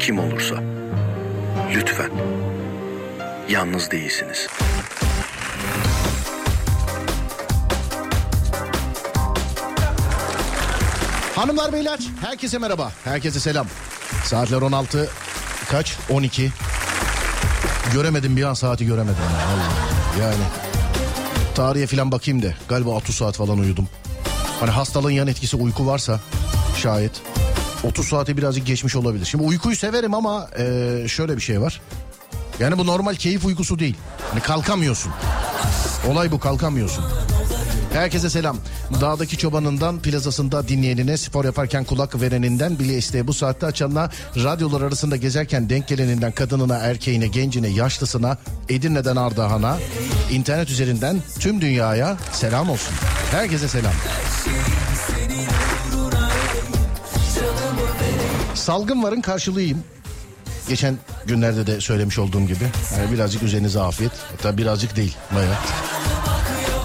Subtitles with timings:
[0.00, 0.54] kim olursa
[1.74, 2.10] lütfen
[3.48, 4.48] yalnız değilsiniz.
[11.36, 12.92] Hanımlar beyler herkese merhaba.
[13.04, 13.66] Herkese selam.
[14.24, 15.08] Saatler 16
[15.70, 15.96] kaç?
[16.10, 16.52] 12.
[17.92, 19.22] Göremedim bir an saati göremedim.
[19.22, 20.20] Ya, vallahi.
[20.20, 20.44] Yani
[21.54, 23.88] tarihe falan bakayım da galiba 30 saat falan uyudum.
[24.60, 26.20] Hani hastalığın yan etkisi uyku varsa
[26.76, 27.22] şayet
[27.84, 29.24] 30 saate birazcık geçmiş olabilir.
[29.24, 31.80] Şimdi uykuyu severim ama e, şöyle bir şey var.
[32.60, 33.96] Yani bu normal keyif uykusu değil.
[34.30, 35.12] Hani kalkamıyorsun.
[36.08, 37.04] Olay bu kalkamıyorsun.
[37.92, 38.56] Herkese selam.
[39.00, 45.16] Dağdaki çobanından plazasında dinleyenine, spor yaparken kulak vereninden, bile isteye bu saatte açanına, radyolar arasında
[45.16, 49.78] gezerken denk geleninden kadınına, erkeğine, gencine, yaşlısına, Edirne'den Ardahan'a,
[50.30, 52.94] internet üzerinden tüm dünyaya selam olsun.
[53.30, 53.92] Herkese selam.
[58.70, 59.84] Salgın varın karşılığıyım.
[60.68, 62.64] Geçen günlerde de söylemiş olduğum gibi.
[62.98, 64.12] Yani birazcık üzerinize afiyet.
[64.30, 65.16] Hatta birazcık değil.
[65.34, 65.54] Bayağı.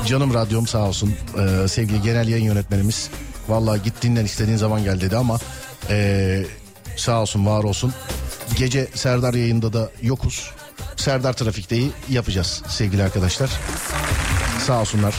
[0.06, 1.16] Canım radyom sağ olsun.
[1.40, 3.10] Ee, sevgili genel yayın yönetmenimiz.
[3.48, 5.40] Vallahi git dinlen istediğin zaman gel dedi ama
[5.90, 6.46] ee,
[6.98, 7.94] sağ olsun var olsun.
[8.58, 10.52] Gece Serdar yayında da yokuz.
[10.96, 13.50] Serdar Trafik'teyi yapacağız sevgili arkadaşlar.
[14.68, 15.16] Sağ olsunlar.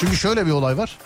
[0.00, 0.98] Çünkü şöyle bir olay var.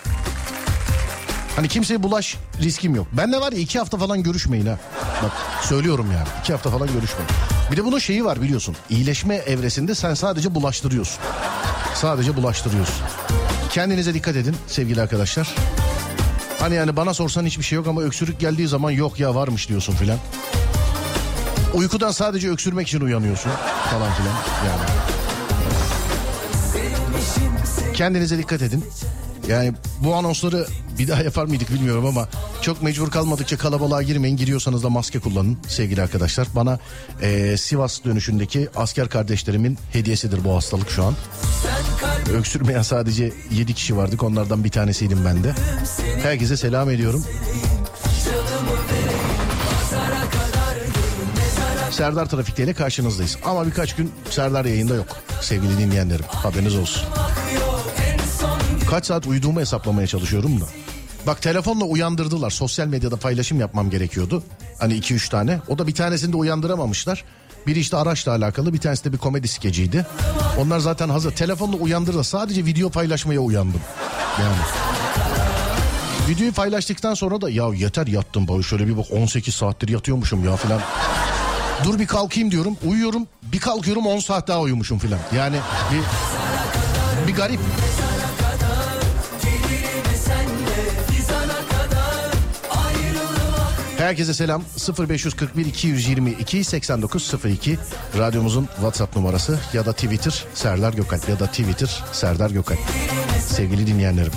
[1.55, 3.07] Hani kimseye bulaş riskim yok.
[3.11, 4.77] Ben de var ya iki hafta falan görüşmeyin ha.
[5.23, 5.31] Bak
[5.63, 7.29] söylüyorum yani iki hafta falan görüşmeyin.
[7.71, 8.75] Bir de bunun şeyi var biliyorsun.
[8.89, 11.19] İyileşme evresinde sen sadece bulaştırıyorsun.
[11.95, 12.95] Sadece bulaştırıyorsun.
[13.71, 15.55] Kendinize dikkat edin sevgili arkadaşlar.
[16.59, 19.93] Hani yani bana sorsan hiçbir şey yok ama öksürük geldiği zaman yok ya varmış diyorsun
[19.95, 20.17] filan.
[21.73, 23.51] Uykudan sadece öksürmek için uyanıyorsun
[23.91, 24.35] falan filan
[24.67, 25.14] yani.
[27.95, 28.85] Kendinize dikkat edin.
[29.47, 29.73] Yani
[30.03, 30.67] bu anonsları
[30.99, 32.27] bir daha yapar mıydık bilmiyorum ama
[32.61, 34.37] çok mecbur kalmadıkça kalabalığa girmeyin.
[34.37, 36.47] Giriyorsanız da maske kullanın sevgili arkadaşlar.
[36.55, 36.79] Bana
[37.21, 41.13] e, Sivas dönüşündeki asker kardeşlerimin hediyesidir bu hastalık şu an.
[42.33, 45.53] Öksürmeyen sadece 7 kişi vardık onlardan bir tanesiydim ben de.
[46.23, 47.25] Herkese selam ediyorum.
[51.91, 53.37] Serdar Trafik'te ile karşınızdayız.
[53.45, 55.07] Ama birkaç gün Serdar yayında yok
[55.41, 56.25] sevgili dinleyenlerim.
[56.27, 57.03] Haberiniz olsun.
[58.95, 60.65] Kaç saat uyuduğumu hesaplamaya çalışıyorum da.
[61.27, 62.49] Bak telefonla uyandırdılar.
[62.49, 64.43] Sosyal medyada paylaşım yapmam gerekiyordu.
[64.79, 65.59] Hani iki üç tane.
[65.67, 67.23] O da bir tanesini de uyandıramamışlar.
[67.67, 70.05] Biri işte araçla alakalı bir tanesi de bir komedi skeciydi.
[70.59, 71.31] Onlar zaten hazır.
[71.31, 72.23] Telefonla uyandırdı.
[72.23, 73.81] Sadece video paylaşmaya uyandım.
[74.39, 74.55] Yani.
[76.29, 78.47] Videoyu paylaştıktan sonra da ya yeter yattım.
[78.47, 80.81] Bak şöyle bir bak 18 saattir yatıyormuşum ya filan.
[81.83, 82.77] Dur bir kalkayım diyorum.
[82.85, 83.27] Uyuyorum.
[83.43, 85.19] Bir kalkıyorum 10 saat daha uyumuşum filan.
[85.35, 85.57] Yani
[85.91, 86.01] bir
[87.27, 87.59] bir garip.
[94.05, 94.63] Herkese selam
[95.09, 97.77] 0541 222 8902
[98.17, 102.79] radyomuzun WhatsApp numarası ya da Twitter Serdar Gökalp ya da Twitter Serdar Gökalp
[103.47, 104.31] sevgili dinleyenlerim.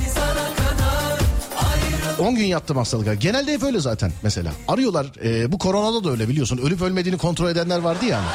[2.18, 3.14] 10 gün yattım hastalığa.
[3.14, 4.52] Genelde hep öyle zaten mesela.
[4.68, 6.58] Arıyorlar e, bu koronada da öyle biliyorsun.
[6.58, 8.26] Ölüp ölmediğini kontrol edenler vardı yani.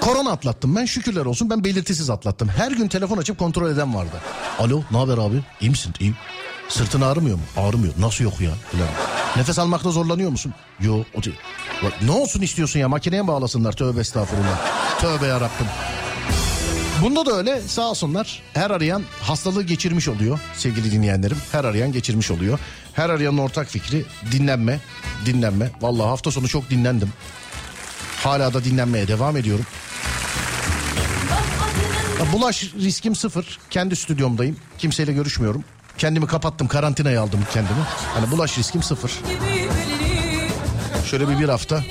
[0.00, 2.48] Korona atlattım ben şükürler olsun ben belirtisiz atlattım.
[2.48, 4.16] Her gün telefon açıp kontrol eden vardı.
[4.58, 5.94] Alo ne haber abi iyi misin?
[6.00, 6.16] İyiyim.
[6.68, 7.42] Sırtın ağrımıyor mu?
[7.56, 7.94] Ağrımıyor.
[7.98, 8.50] Nasıl yok ya?
[8.72, 8.88] Falan.
[9.36, 10.54] Nefes almakta zorlanıyor musun?
[10.80, 11.06] Yok.
[11.14, 11.36] O değil.
[12.02, 12.88] Ne olsun istiyorsun ya?
[12.88, 13.72] Makineye mi bağlasınlar?
[13.72, 14.58] Tövbe estağfurullah.
[15.00, 15.66] Tövbe yarabbim.
[17.02, 18.42] Bunda da öyle sağ olsunlar.
[18.54, 21.36] Her arayan hastalığı geçirmiş oluyor sevgili dinleyenlerim.
[21.52, 22.58] Her arayan geçirmiş oluyor.
[22.92, 24.80] Her arayanın ortak fikri dinlenme,
[25.26, 25.70] dinlenme.
[25.80, 27.12] Vallahi hafta sonu çok dinlendim.
[28.24, 29.66] Hala da dinlenmeye devam ediyorum.
[32.32, 33.58] Bulaş riskim sıfır.
[33.70, 34.56] Kendi stüdyomdayım.
[34.78, 35.64] Kimseyle görüşmüyorum.
[35.98, 37.80] Kendimi kapattım karantinaya aldım kendimi.
[38.14, 39.12] Hani bulaş riskim sıfır.
[41.10, 41.82] Şöyle bir bir hafta.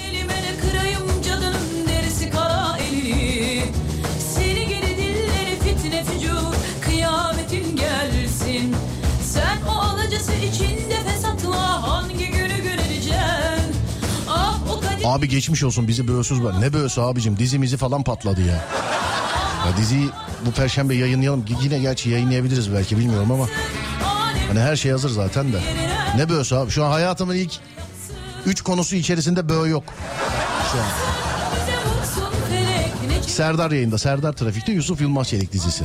[15.06, 16.62] Abi geçmiş olsun bizi böğüsüz var.
[16.62, 18.66] Ne böğüsü abicim dizimizi falan patladı ya.
[19.66, 20.10] Ya diziyi
[20.46, 21.46] bu perşembe yayınlayalım.
[21.64, 23.48] Yine gerçi yayınlayabiliriz belki bilmiyorum ama
[24.56, 25.60] Hani her şey hazır zaten de.
[26.18, 26.72] Ne böğüsü abi?
[26.72, 27.52] Şu an hayatımın ilk
[28.46, 29.84] üç konusu içerisinde böğ yok.
[30.72, 30.86] Şu an.
[33.22, 33.98] Serdar yayında.
[33.98, 35.84] Serdar Trafik'te Yusuf Yılmaz Çelik dizisi.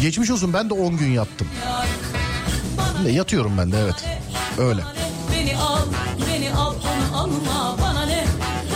[0.00, 1.48] Geçmiş olsun ben de 10 gün yattım.
[3.10, 4.04] Yatıyorum ben de evet.
[4.58, 5.03] Öyle.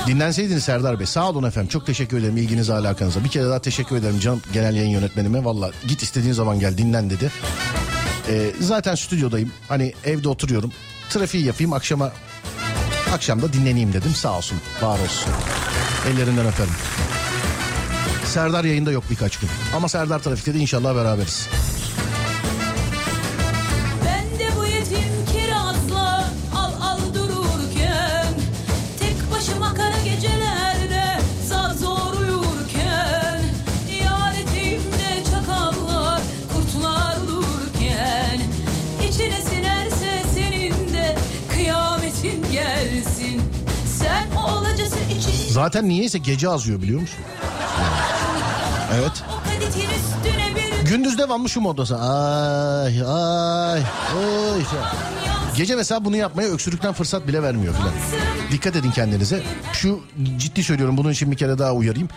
[0.08, 1.06] Dinlenseydiniz Serdar Bey.
[1.06, 1.69] Sağ olun efendim.
[1.69, 3.25] Çok teşekkür ederim ilginize alakanıza.
[3.25, 5.44] Bir kere daha teşekkür ederim Can Genel Yayın Yönetmenime.
[5.44, 7.32] Valla git istediğin zaman gel dinlen dedi.
[8.28, 9.52] Ee, zaten stüdyodayım.
[9.69, 10.72] Hani evde oturuyorum.
[11.10, 12.12] Trafiği yapayım akşama
[13.12, 14.14] akşam da dinleneyim dedim.
[14.14, 14.58] Sağ olsun.
[14.82, 15.32] Var olsun.
[16.08, 16.75] Ellerinden öperim.
[18.25, 19.49] Serdar yayında yok birkaç gün.
[19.76, 21.49] Ama Serdar Trafik'te de inşallah beraberiz.
[45.58, 47.19] Zaten niyeyse gece azıyor biliyor musun?
[48.94, 49.25] Evet.
[50.84, 51.99] Gündüz devamlı şu moddasın.
[51.99, 54.62] Ay ay ay.
[55.56, 57.93] Gece mesela bunu yapmaya öksürükten fırsat bile vermiyor filan.
[58.52, 59.43] Dikkat edin kendinize.
[59.72, 60.00] Şu
[60.37, 62.08] ciddi söylüyorum bunun için bir kere daha uyarayım.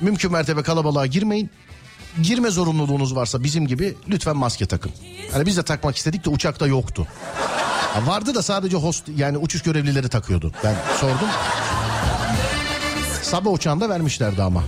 [0.00, 1.50] Mümkün mertebe kalabalığa girmeyin.
[2.22, 4.92] Girme zorunluluğunuz varsa bizim gibi lütfen maske takın.
[5.32, 7.06] Hani biz de takmak istedik de uçakta yoktu.
[7.94, 10.52] Ha vardı da sadece host yani uçuş görevlileri takıyordu.
[10.64, 11.28] Ben sordum.
[13.26, 14.64] Sabah uçağında vermişlerdi ama.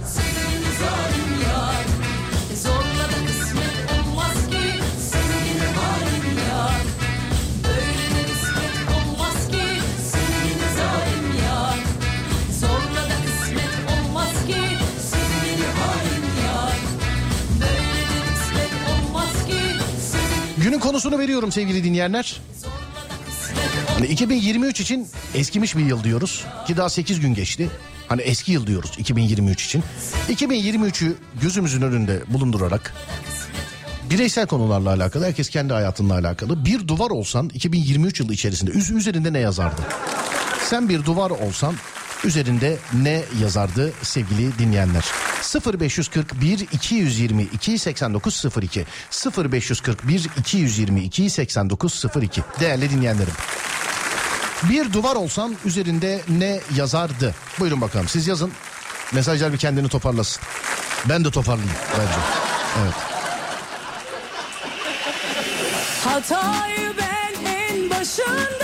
[20.56, 22.40] Günün konusunu veriyorum sevgili dinleyenler.
[23.94, 27.70] Hani 2023 için eskimiş bir yıl diyoruz ki daha 8 gün geçti.
[28.08, 29.84] Hani eski yıl diyoruz 2023 için.
[30.28, 31.12] 2023'ü
[31.42, 32.94] gözümüzün önünde bulundurarak
[34.10, 39.32] bireysel konularla alakalı herkes kendi hayatınla alakalı bir duvar olsan 2023 yılı içerisinde üz- üzerinde
[39.32, 39.82] ne yazardı?
[40.64, 41.74] Sen bir duvar olsan
[42.24, 45.04] üzerinde ne yazardı sevgili dinleyenler?
[45.80, 48.84] 0541 222 8902
[49.52, 53.32] 0541 222 8902 değerli dinleyenlerim.
[54.62, 57.34] Bir duvar olsan üzerinde ne yazardı?
[57.60, 58.52] Buyurun bakalım siz yazın.
[59.12, 60.42] Mesajlar bir kendini toparlasın.
[61.08, 62.18] Ben de toparlayayım bence.
[62.82, 62.94] Evet.
[66.04, 68.57] Hatayı ben en başında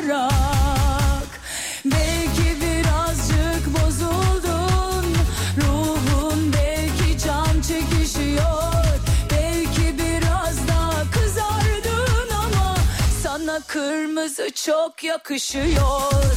[0.00, 1.40] kaçırarak
[1.84, 5.14] Belki birazcık bozuldun
[5.56, 8.84] ruhun belki can çekişiyor.
[9.30, 12.76] Belki biraz daha kızardın ama
[13.22, 16.29] sana kırmızı çok yakışıyor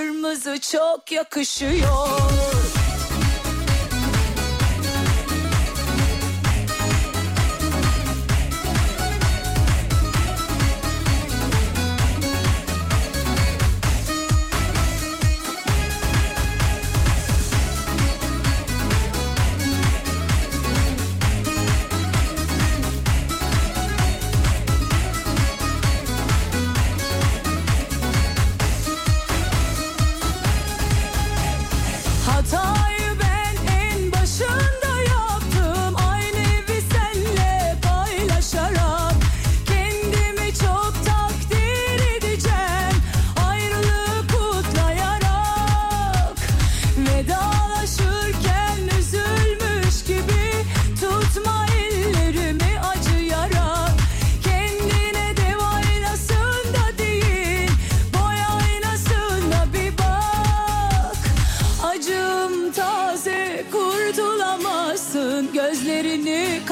[0.00, 2.59] kırmızı çok yakışıyor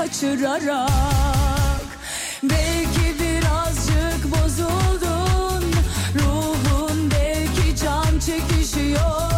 [0.09, 0.89] kaçırarak
[2.43, 5.73] Belki birazcık bozuldun
[6.15, 9.33] Ruhun belki can çekişiyor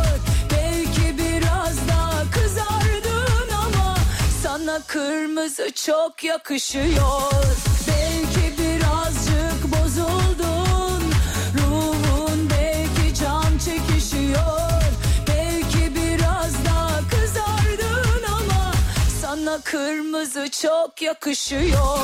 [0.51, 3.97] Belki biraz daha kızardın ama
[4.43, 7.70] Sana kırmızı çok yakışıyor
[19.65, 21.99] kırmızı çok yakışıyor.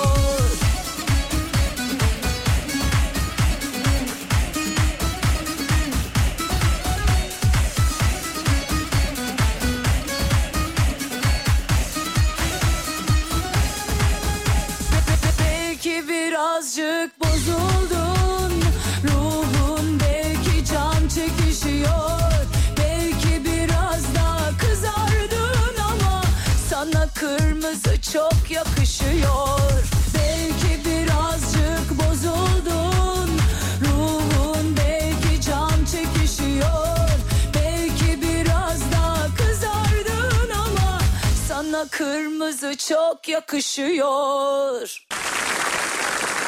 [15.40, 18.62] Belki birazcık bozuldun
[19.04, 22.15] Ruhun belki can çekişiyor
[27.66, 29.82] kırmızı çok yakışıyor.
[30.14, 33.40] Belki birazcık bozuldun.
[33.80, 37.08] Ruhun belki can çekişiyor.
[37.54, 41.00] Belki biraz daha kızardın ama
[41.49, 45.00] Sana kırmızı çok yakışıyor.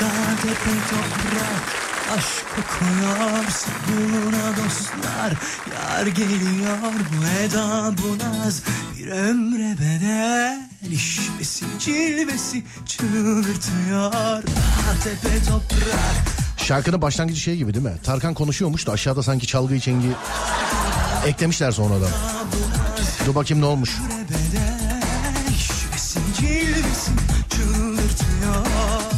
[0.00, 1.78] Dağ tepe toprak
[2.18, 5.32] aşkı koyar Sabuna dostlar
[5.72, 6.78] yar geliyor.
[6.82, 8.62] Bu eda bu naz.
[8.62, 14.12] bir ömre bedel İşvesi cilvesi çıldırtıyor
[14.42, 17.94] Dağ tepe toprak Şarkının başlangıcı şey gibi değil mi?
[18.04, 20.08] Tarkan konuşuyormuş da aşağıda sanki çalgı çengi
[21.26, 22.10] eklemişler sonradan.
[23.26, 23.96] Dur bakayım ne olmuş.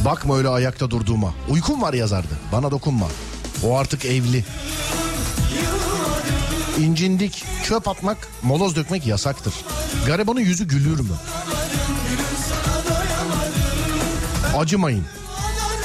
[0.04, 1.34] Bakma öyle ayakta durduğuma.
[1.48, 2.38] Uykum var yazardı.
[2.52, 3.06] Bana dokunma.
[3.64, 4.44] O artık evli.
[6.80, 7.44] İncindik.
[7.64, 9.54] Çöp atmak, moloz dökmek yasaktır.
[10.06, 11.14] Garibanın yüzü gülür mü?
[14.56, 15.04] Acımayın.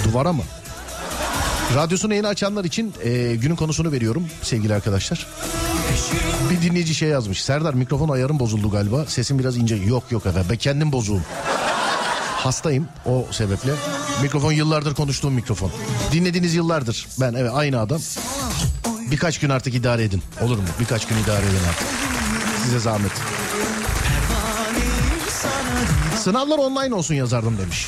[0.03, 0.43] Duvara mı?
[1.75, 5.27] Radyosunu yeni açanlar için e, günün konusunu veriyorum sevgili arkadaşlar.
[6.49, 7.43] Bir dinleyici şey yazmış.
[7.43, 9.05] Serdar mikrofon ayarım bozuldu galiba.
[9.05, 9.75] Sesim biraz ince.
[9.75, 10.47] Yok yok efendim.
[10.51, 11.21] Ben kendim bozuğum.
[12.37, 13.71] Hastayım o sebeple.
[14.21, 15.71] Mikrofon yıllardır konuştuğum mikrofon.
[16.11, 17.07] Dinlediğiniz yıllardır.
[17.19, 18.01] Ben evet aynı adam.
[19.11, 20.21] Birkaç gün artık idare edin.
[20.41, 20.63] Olur mu?
[20.79, 21.87] Birkaç gün idare edin artık.
[22.63, 23.11] Size zahmet.
[26.23, 27.87] Sınavlar online olsun yazardım demiş.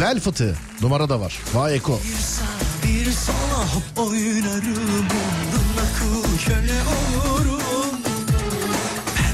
[0.00, 0.56] Bel fıtığı.
[0.82, 1.38] Numara da var.
[1.54, 2.00] Vay Eko.
[2.84, 3.06] Bir
[3.52, 5.06] hop oynarım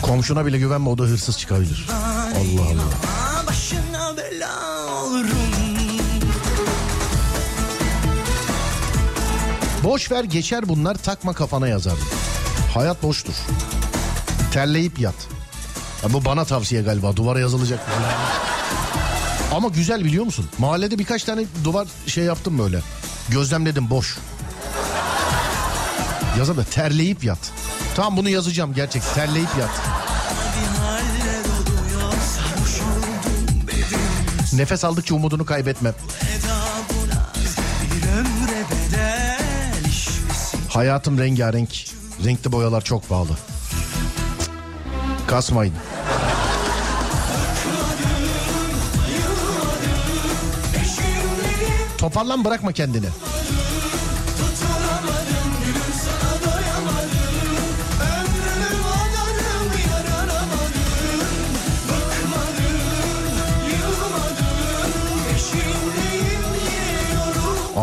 [0.03, 1.87] Komşuna bile güvenme o da hırsız çıkabilir.
[2.37, 3.18] Allah Allah.
[9.89, 12.09] Boş ver geçer bunlar takma kafana yazardım.
[12.75, 13.33] Hayat boştur.
[14.53, 15.15] Terleyip yat.
[16.03, 17.81] Ya bu bana tavsiye galiba duvara yazılacak.
[19.55, 20.47] Ama güzel biliyor musun?
[20.59, 22.81] Mahallede birkaç tane duvar şey yaptım böyle.
[23.29, 24.19] Gözlemledim boş.
[26.39, 27.53] Yazalım terleyip yat.
[27.97, 29.71] Tamam bunu yazacağım gerçek terleyip yat.
[34.53, 35.93] Nefes aldıkça umudunu kaybetme.
[40.79, 41.69] Hayatım rengarenk.
[42.25, 43.37] Renkli boyalar çok pahalı.
[45.27, 45.75] Kasmayın.
[51.99, 53.07] Toparlan bırakma kendini.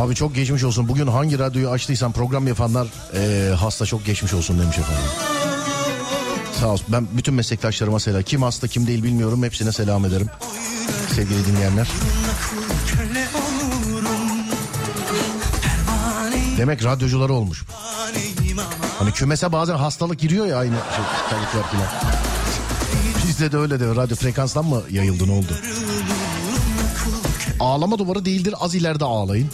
[0.06, 0.88] Abi çok geçmiş olsun.
[0.88, 5.04] Bugün hangi radyoyu açtıysam program yapanlar eee, hasta çok geçmiş olsun demiş efendim.
[6.60, 6.86] Sağ olsun.
[6.90, 8.24] Ben bütün meslektaşlarıma selam.
[8.24, 9.44] Kim hasta kim değil bilmiyorum.
[9.44, 10.28] Hepsine selam ederim.
[11.16, 11.88] Sevgili dinleyenler.
[16.58, 17.64] Demek radyocuları olmuş.
[19.00, 21.38] Hani kümese bazen hastalık giriyor ya aynı şey.
[23.28, 25.54] Bizde de öyle de radyo frekanstan mı yayıldı ne oldu?
[27.60, 29.50] Ağlama duvarı değildir az ileride ağlayın.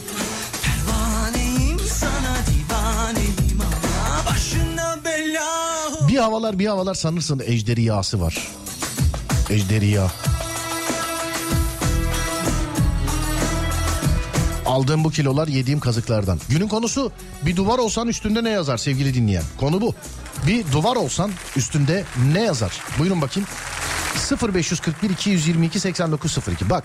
[6.12, 8.48] Bir havalar bir havalar sanırsın ejderiyası var.
[9.50, 10.12] Ejderiya.
[14.65, 16.39] Aldığım bu kilolar yediğim kazıklardan.
[16.50, 17.12] Günün konusu
[17.46, 19.44] bir duvar olsan üstünde ne yazar sevgili dinleyen?
[19.60, 19.96] Konu bu.
[20.48, 22.03] Bir duvar olsan üstünde
[22.34, 22.82] ne yazar?
[23.00, 23.50] Buyurun bakayım.
[24.53, 26.84] 0541 222 8902 bak.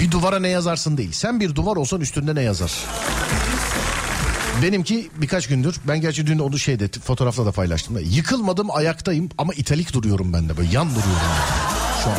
[0.00, 1.12] Bir duvara ne yazarsın değil.
[1.12, 2.72] Sen bir duvar olsan üstünde ne yazar?
[4.62, 5.76] Benimki birkaç gündür.
[5.88, 7.94] Ben gerçi dün onu şeyde fotoğrafla da paylaştım.
[7.96, 8.00] Da.
[8.00, 10.56] Yıkılmadım ayaktayım ama italik duruyorum ben de.
[10.56, 11.12] Böyle yan duruyorum.
[11.12, 12.04] Yani.
[12.04, 12.16] Şu an.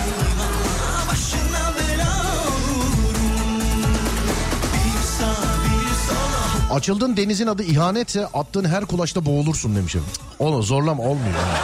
[6.76, 10.04] Açıldığın denizin adı ihanetse attığın her kulaçta boğulursun demişim.
[10.40, 11.36] Onu zorlama olmuyor.
[11.36, 11.60] Yani.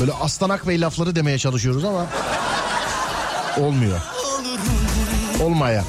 [0.00, 2.06] Böyle aslanak bey lafları demeye çalışıyoruz ama
[3.58, 4.00] olmuyor.
[5.42, 5.84] Olmaya.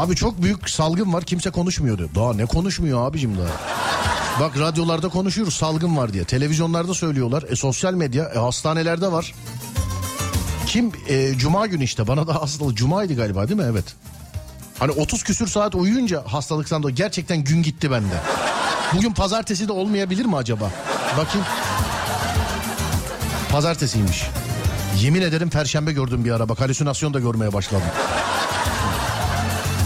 [0.00, 2.08] Abi çok büyük salgın var kimse konuşmuyor diyor.
[2.14, 3.48] Daha ne konuşmuyor abicim daha.
[4.40, 6.24] Bak radyolarda konuşuyoruz salgın var diye.
[6.24, 7.44] Televizyonlarda söylüyorlar.
[7.48, 9.34] E sosyal medya e, hastanelerde var.
[10.66, 13.66] Kim e, cuma günü işte bana da hastalık cumaydı galiba değil mi?
[13.70, 13.84] Evet.
[14.78, 18.14] Hani 30 küsür saat uyuyunca hastalıktan da gerçekten gün gitti bende.
[18.94, 20.70] Bugün pazartesi de olmayabilir mi acaba?
[21.18, 21.46] Bakayım.
[23.52, 24.22] Pazartesiymiş.
[25.00, 26.48] Yemin ederim perşembe gördüm bir ara.
[26.48, 27.86] Bak halüsinasyon da görmeye başladım.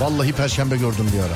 [0.01, 1.35] Vallahi perşembe gördüm bir ara.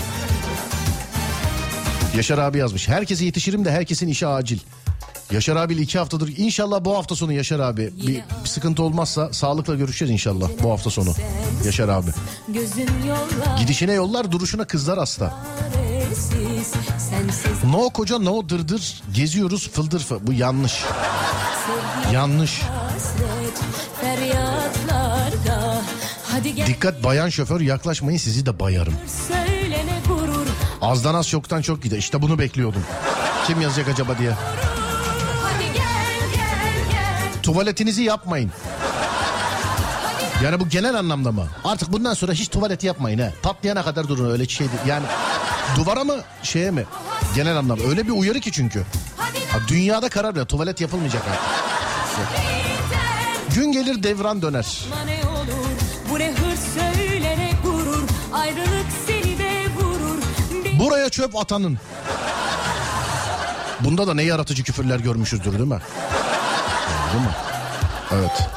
[2.17, 2.88] Yaşar abi yazmış.
[2.88, 4.59] Herkese yetişirim de herkesin işi acil.
[5.33, 6.35] Yaşar abiyle iki haftadır.
[6.37, 7.93] İnşallah bu hafta sonu Yaşar abi.
[8.07, 11.15] Bir, bir sıkıntı olmazsa sağlıkla görüşeceğiz inşallah bu hafta sonu.
[11.65, 12.11] Yaşar abi.
[13.59, 15.35] Gidişine yollar duruşuna kızlar hasta.
[17.65, 19.03] No koca no dırdır.
[19.15, 20.27] Geziyoruz fıldır fı.
[20.27, 20.85] Bu yanlış.
[22.12, 22.61] Yanlış.
[26.66, 28.95] Dikkat bayan şoför yaklaşmayın sizi de bayarım.
[30.83, 31.97] Azdan az çoktan çok gider.
[31.99, 32.83] İşte bunu bekliyordum.
[33.47, 34.33] Kim yazacak acaba diye.
[37.42, 38.50] Tuvaletinizi yapmayın.
[40.45, 41.47] Yani bu genel anlamda mı?
[41.64, 43.33] Artık bundan sonra hiç tuvaleti yapmayın ha.
[43.42, 44.80] Patlayana kadar durun öyle şey değil.
[44.87, 45.07] Yani
[45.76, 46.85] duvara mı şeye mi?
[47.35, 47.85] Genel anlamda.
[47.85, 48.83] Öyle bir uyarı ki çünkü.
[49.52, 51.40] Ha, dünyada karar ver tuvalet yapılmayacak artık.
[53.54, 54.84] Gün gelir devran döner.
[60.78, 61.78] Buraya çöp atanın.
[63.80, 65.78] Bunda da ne yaratıcı küfürler görmüşüzdür değil mi?
[67.12, 67.32] Değil mi?
[68.12, 68.49] Evet.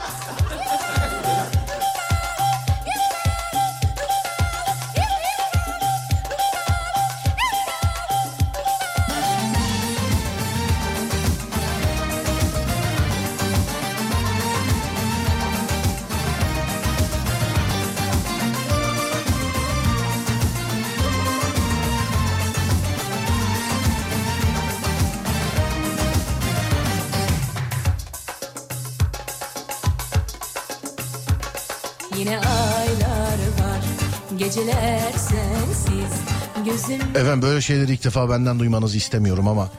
[37.16, 39.70] Efendim böyle şeyleri ilk defa benden duymanızı istemiyorum ama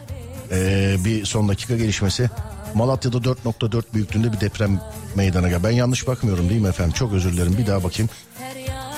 [0.50, 2.30] eee, bir son dakika gelişmesi.
[2.74, 4.80] Malatya'da 4.4 büyüklüğünde bir deprem
[5.14, 5.64] meydana geldi.
[5.64, 6.92] Ben yanlış bakmıyorum değil mi efendim?
[6.92, 7.58] Çok özür dilerim.
[7.58, 8.10] Bir daha bakayım.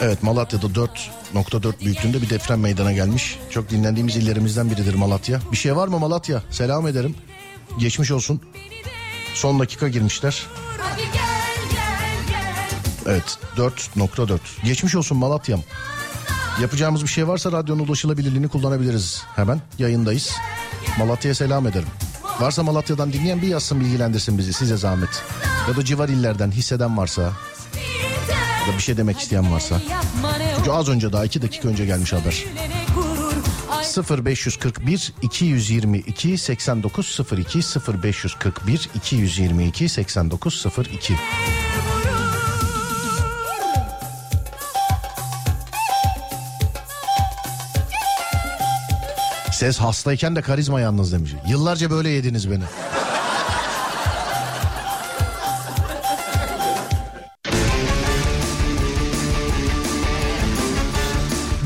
[0.00, 3.38] Evet Malatya'da 4.4 büyüklüğünde bir deprem meydana gelmiş.
[3.50, 5.40] Çok dinlendiğimiz illerimizden biridir Malatya.
[5.52, 6.42] Bir şey var mı Malatya?
[6.50, 7.14] Selam ederim.
[7.78, 8.40] Geçmiş olsun.
[9.34, 10.46] Son dakika girmişler.
[13.06, 14.38] Evet 4.4.
[14.64, 15.60] Geçmiş olsun Malatya'm.
[16.60, 19.24] Yapacağımız bir şey varsa radyonun ulaşılabilirliğini kullanabiliriz.
[19.36, 20.32] Hemen yayındayız.
[20.98, 21.88] Malatya'ya selam ederim.
[22.40, 25.22] Varsa Malatya'dan dinleyen bir yazsın bilgilendirsin bizi size zahmet.
[25.68, 29.80] Ya da civar illerden hisseden varsa ya da bir şey demek isteyen varsa.
[30.56, 32.32] Çünkü az önce daha iki dakika önce gelmiş haber.
[32.32, 33.34] söylene gurur
[33.70, 37.58] Ay 0541 222 8902
[38.02, 41.14] 0541 222 8902
[49.64, 51.30] Ses hastayken de karizma yalnız demiş.
[51.48, 52.62] Yıllarca böyle yediniz beni.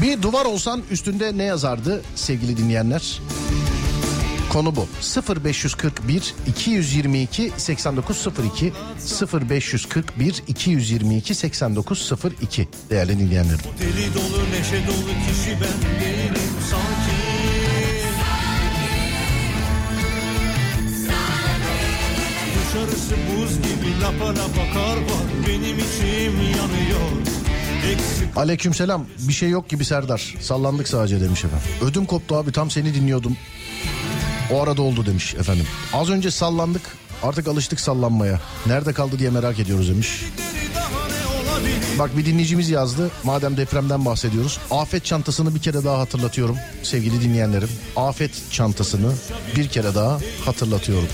[0.03, 3.21] Bir duvar olsan üstünde ne yazardı sevgili dinleyenler?
[4.53, 4.89] Konu bu.
[5.45, 8.73] 0541 222 8902
[9.51, 13.61] 0541 222 8902 değerli dinleyenlerim.
[13.79, 17.28] Deli dolu neşe dolu kişi ben değilim sanki
[22.69, 27.27] Dışarısı buz gibi lapa lapa kar var Benim içim yanıyor
[28.37, 30.35] Aleykümselam bir şey yok gibi Serdar.
[30.41, 31.69] Sallandık sadece demiş efendim.
[31.83, 33.37] Ödüm koptu abi tam seni dinliyordum.
[34.53, 35.67] O arada oldu demiş efendim.
[35.93, 36.83] Az önce sallandık
[37.23, 38.41] artık alıştık sallanmaya.
[38.67, 40.25] Nerede kaldı diye merak ediyoruz demiş.
[41.99, 43.11] Bak bir dinleyicimiz yazdı.
[43.25, 44.59] Madem depremden bahsediyoruz.
[44.71, 47.69] Afet çantasını bir kere daha hatırlatıyorum sevgili dinleyenlerim.
[47.97, 49.13] Afet çantasını
[49.57, 51.09] bir kere daha hatırlatıyorum.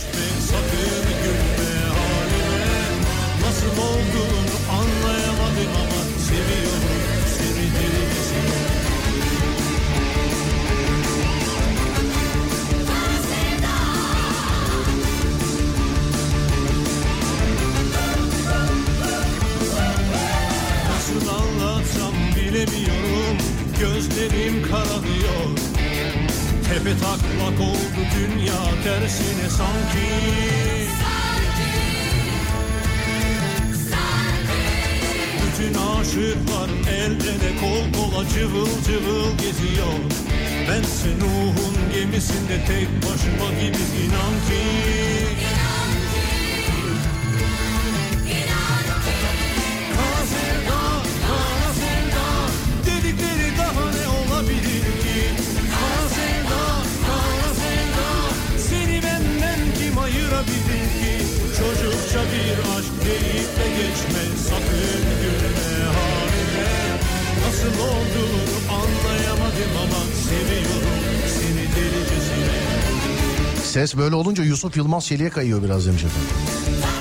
[73.85, 76.29] Ses böyle olunca Yusuf Yılmaz Çelik'e kayıyor biraz demiş efendim.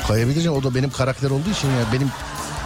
[0.07, 2.11] Kayabilir ya o da benim karakter olduğu için ya benim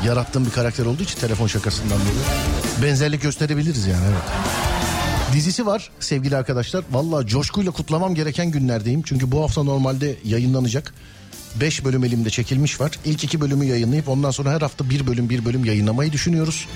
[0.05, 2.83] yarattığım bir karakter olduğu için telefon şakasından dolayı.
[2.83, 4.21] Benzerlik gösterebiliriz yani evet.
[5.33, 6.83] Dizisi var sevgili arkadaşlar.
[6.91, 9.01] Valla coşkuyla kutlamam gereken günlerdeyim.
[9.01, 10.93] Çünkü bu hafta normalde yayınlanacak.
[11.61, 12.91] 5 bölüm elimde çekilmiş var.
[13.05, 16.67] İlk iki bölümü yayınlayıp ondan sonra her hafta bir bölüm bir bölüm yayınlamayı düşünüyoruz.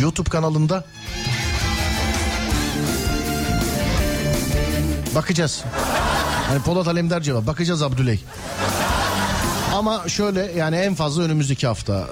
[0.00, 0.84] YouTube kanalında.
[5.14, 5.64] Bakacağız.
[6.50, 7.46] Hani Polat Alemdar cevap.
[7.46, 8.20] Bakacağız Abdüley.
[9.74, 12.06] Ama şöyle yani en fazla önümüzdeki hafta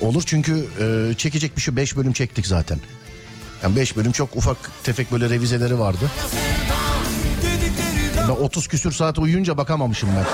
[0.00, 0.22] olur.
[0.26, 2.78] Çünkü e, çekecek bir şey 5 bölüm çektik zaten.
[3.62, 6.10] Yani 5 bölüm çok ufak tefek böyle revizeleri vardı.
[8.28, 10.24] Ben 30 küsür saat uyuyunca bakamamışım ben.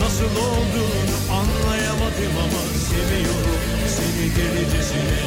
[0.00, 1.08] Nasıl olduğunu
[2.18, 3.60] anlayamadım ama Seviyorum
[3.96, 5.20] seni delicesine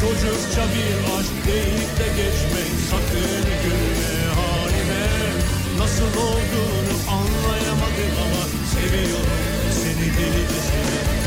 [0.00, 5.06] Çocukça bir aşk deyip de geçme Sakın gülme halime
[5.78, 8.44] Nasıl olduğunu anlayamadım ama
[8.74, 9.26] Seviyorum
[9.82, 11.24] seni delicesine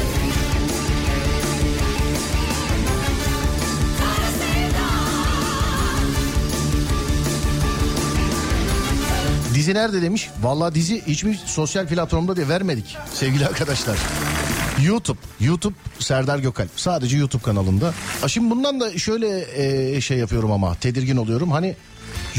[9.54, 10.30] Dizi nerede demiş?
[10.42, 13.98] Vallahi dizi hiçbir sosyal platformda diye vermedik sevgili arkadaşlar.
[14.84, 16.70] YouTube, YouTube Serdar Gökalp.
[16.76, 17.94] Sadece YouTube kanalında.
[18.22, 19.46] Ha şimdi bundan da şöyle
[19.96, 21.52] e, şey yapıyorum ama tedirgin oluyorum.
[21.52, 21.76] Hani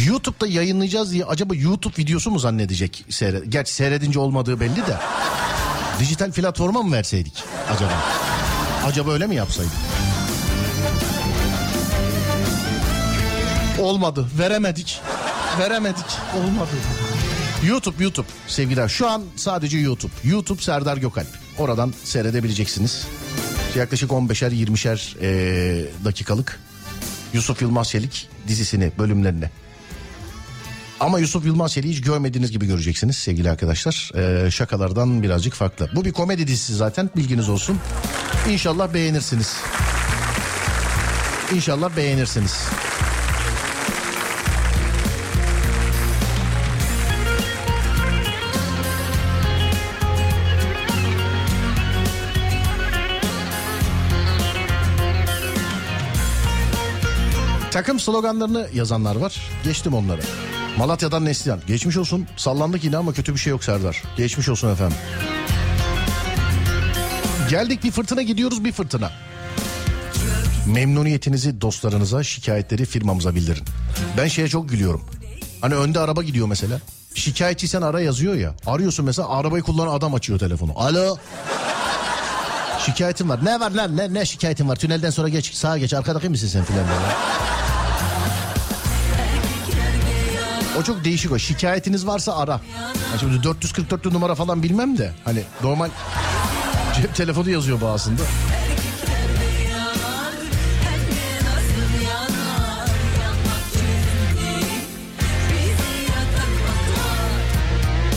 [0.06, 3.04] YouTube'da yayınlayacağız diye acaba YouTube videosu mu zannedecek?
[3.08, 4.96] Seyre Gerçi seyredince olmadığı belli de.
[6.00, 7.92] Dijital platforma mı verseydik acaba?
[8.86, 9.72] Acaba öyle mi yapsaydık?
[13.80, 14.26] Olmadı.
[14.38, 15.00] Veremedik.
[15.58, 16.06] Veremedik.
[16.36, 16.70] Olmadı.
[17.66, 18.88] YouTube YouTube sevgiler.
[18.88, 20.12] Şu an sadece YouTube.
[20.24, 21.47] YouTube Serdar Gökalp.
[21.58, 23.06] Oradan seyredebileceksiniz.
[23.76, 26.60] Yaklaşık 15'er 20'şer eee, dakikalık
[27.32, 29.50] Yusuf Yılmaz Çelik dizisini bölümlerini.
[31.00, 34.10] Ama Yusuf Yılmaz Çelik'i hiç görmediğiniz gibi göreceksiniz sevgili arkadaşlar.
[34.14, 35.90] Eee, şakalardan birazcık farklı.
[35.94, 37.78] Bu bir komedi dizisi zaten bilginiz olsun.
[38.50, 39.56] İnşallah beğenirsiniz.
[41.54, 42.68] İnşallah beğenirsiniz.
[57.78, 59.36] Takım sloganlarını yazanlar var.
[59.64, 60.20] Geçtim onları.
[60.76, 61.60] Malatya'dan Neslihan.
[61.66, 62.26] Geçmiş olsun.
[62.36, 64.02] Sallandık yine ama kötü bir şey yok Serdar.
[64.16, 64.96] Geçmiş olsun efendim.
[67.50, 69.10] Geldik bir fırtına gidiyoruz bir fırtına.
[70.66, 73.64] Memnuniyetinizi dostlarınıza, şikayetleri firmamıza bildirin.
[74.16, 75.04] Ben şeye çok gülüyorum.
[75.60, 76.80] Hani önde araba gidiyor mesela.
[77.14, 78.54] Şikayetçiysen ara yazıyor ya.
[78.66, 80.72] Arıyorsun mesela arabayı kullanan adam açıyor telefonu.
[80.76, 81.16] Alo.
[82.86, 83.44] Şikayetim var.
[83.44, 83.96] Ne var lan?
[83.96, 84.76] Ne, ne şikayetin var?
[84.76, 85.94] Tünelden sonra geç sağa geç.
[85.94, 86.84] Arkadaki misin sen filan
[90.78, 91.38] O çok değişik o.
[91.38, 92.52] Şikayetiniz varsa ara.
[92.52, 95.12] Ha şimdi 444 numara falan bilmem de.
[95.24, 95.90] Hani normal
[96.96, 98.22] cep telefonu yazıyor bazısında.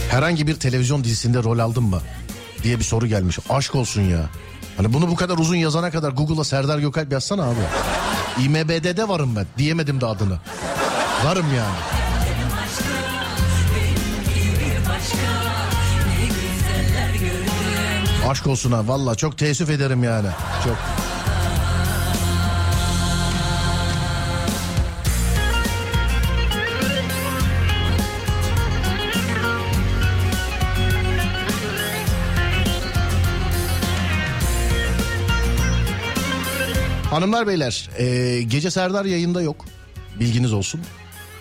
[0.09, 2.01] Herhangi bir televizyon dizisinde rol aldın mı?
[2.63, 3.39] diye bir soru gelmiş.
[3.49, 4.29] Aşk olsun ya.
[4.77, 7.59] Hani bunu bu kadar uzun yazana kadar Google'a Serdar Gökalp yazsana abi.
[8.43, 9.45] IMBD'de varım ben.
[9.57, 10.39] Diyemedim de adını.
[11.25, 12.00] Varım yani.
[18.29, 20.27] Aşk olsun ha valla çok teessüf ederim yani.
[20.63, 20.77] Çok.
[37.09, 39.65] Hanımlar beyler e, gece Serdar yayında yok.
[40.19, 40.81] Bilginiz olsun.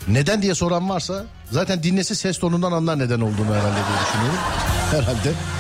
[0.08, 4.38] Neden diye soran varsa zaten dinlesi ses tonundan anlar neden olduğunu herhalde diye düşünüyorum.
[4.90, 5.59] Herhalde.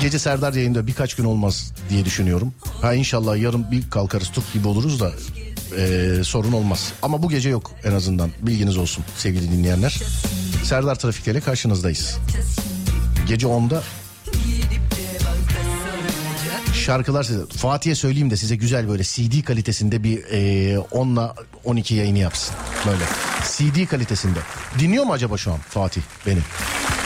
[0.00, 2.54] Gece Serdar yayında birkaç gün olmaz diye düşünüyorum.
[2.82, 5.12] Ha inşallah yarın bir kalkarız Türk gibi oluruz da
[5.78, 6.92] e, sorun olmaz.
[7.02, 9.98] Ama bu gece yok en azından bilginiz olsun sevgili dinleyenler.
[10.64, 12.18] Serdar Trafik'te karşınızdayız.
[13.28, 13.82] Gece 10'da
[16.74, 17.46] şarkılar size.
[17.46, 21.20] Fatih'e söyleyeyim de size güzel böyle CD kalitesinde bir e, 10 ile
[21.64, 22.54] 12 yayını yapsın.
[22.86, 23.04] Böyle
[23.42, 24.38] CD kalitesinde.
[24.78, 26.40] Dinliyor mu acaba şu an Fatih beni?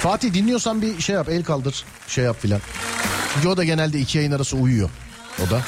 [0.04, 2.60] Fatih dinliyorsan bir şey yap el kaldır şey yap filan.
[3.34, 4.90] Çünkü o da genelde iki yayın arası uyuyor.
[5.46, 5.60] O da.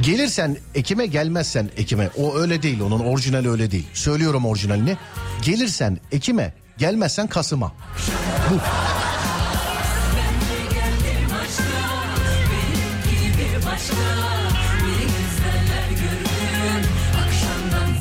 [0.00, 3.86] Gelirsen Ekim'e gelmezsen Ekim'e o öyle değil onun orijinali öyle değil.
[3.94, 4.96] Söylüyorum orijinalini.
[5.42, 7.72] Gelirsen Ekim'e gelmezsen Kasım'a.
[8.50, 8.60] Bu.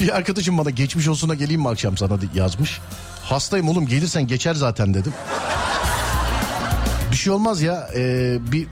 [0.06, 2.80] Bir arkadaşım bana geçmiş olsuna geleyim mi akşam sana yazmış.
[3.24, 5.14] Hastayım oğlum gelirsen geçer zaten dedim.
[7.12, 8.68] Bir şey olmaz ya ee, bir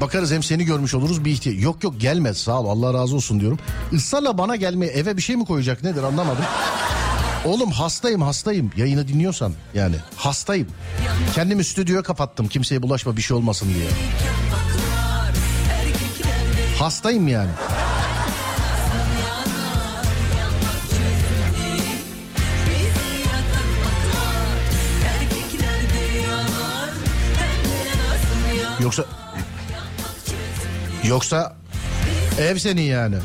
[0.00, 1.62] bakarız hem seni görmüş oluruz bir ihtiyaç.
[1.62, 3.58] Yok yok gelmez sağ ol Allah razı olsun diyorum.
[3.92, 6.44] Israrla bana gelmeye eve bir şey mi koyacak nedir anlamadım.
[7.44, 10.68] Oğlum hastayım hastayım yayını dinliyorsan yani hastayım.
[11.34, 13.88] Kendimi stüdyoya kapattım kimseye bulaşma bir şey olmasın diye.
[16.78, 17.50] Hastayım yani.
[28.80, 29.04] Yoksa
[31.04, 31.56] yoksa
[32.38, 33.16] ev senin yani.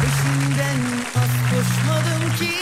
[0.00, 0.80] Peşinden
[1.16, 2.52] az koşmadım ki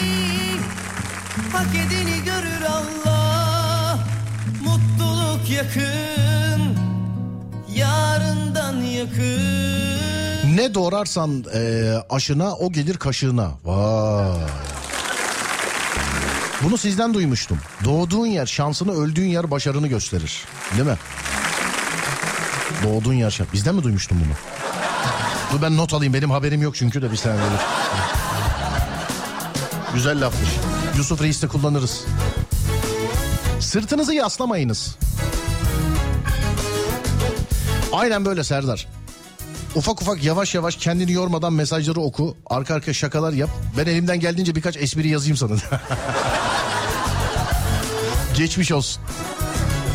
[1.51, 3.99] Hak edeni görür Allah
[4.63, 6.77] Mutluluk yakın
[7.75, 13.51] Yarından yakın Ne doğrarsan e, aşına o gelir kaşığına.
[13.65, 14.76] Vay.
[16.63, 17.59] Bunu sizden duymuştum.
[17.83, 20.45] Doğduğun yer şansını öldüğün yer başarını gösterir.
[20.77, 20.97] Değil mi?
[22.83, 23.47] Doğduğun yer şans.
[23.53, 24.33] Bizden mi duymuştum bunu?
[25.53, 27.41] Dur ben not alayım benim haberim yok çünkü de bir saniye.
[27.43, 27.63] dur.
[29.93, 30.49] Güzel lafmış.
[30.97, 32.05] Yusuf Reis'te kullanırız.
[33.59, 34.95] Sırtınızı yaslamayınız.
[37.93, 38.87] Aynen böyle Serdar.
[39.75, 42.37] Ufak ufak yavaş yavaş kendini yormadan mesajları oku.
[42.45, 43.49] Arka arka şakalar yap.
[43.77, 45.51] Ben elimden geldiğince birkaç espri yazayım sana.
[48.37, 49.03] Geçmiş olsun.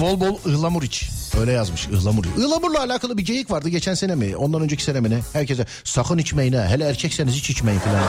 [0.00, 1.10] Bol bol ıhlamur iç.
[1.40, 2.24] Öyle yazmış ıhlamur.
[2.24, 4.36] Ihlamurla alakalı bir geyik vardı geçen sene mi?
[4.36, 5.20] Ondan önceki sene mi ne?
[5.32, 6.66] Herkese sakın içmeyin ha.
[6.68, 8.00] Hele erkekseniz hiç içmeyin falan.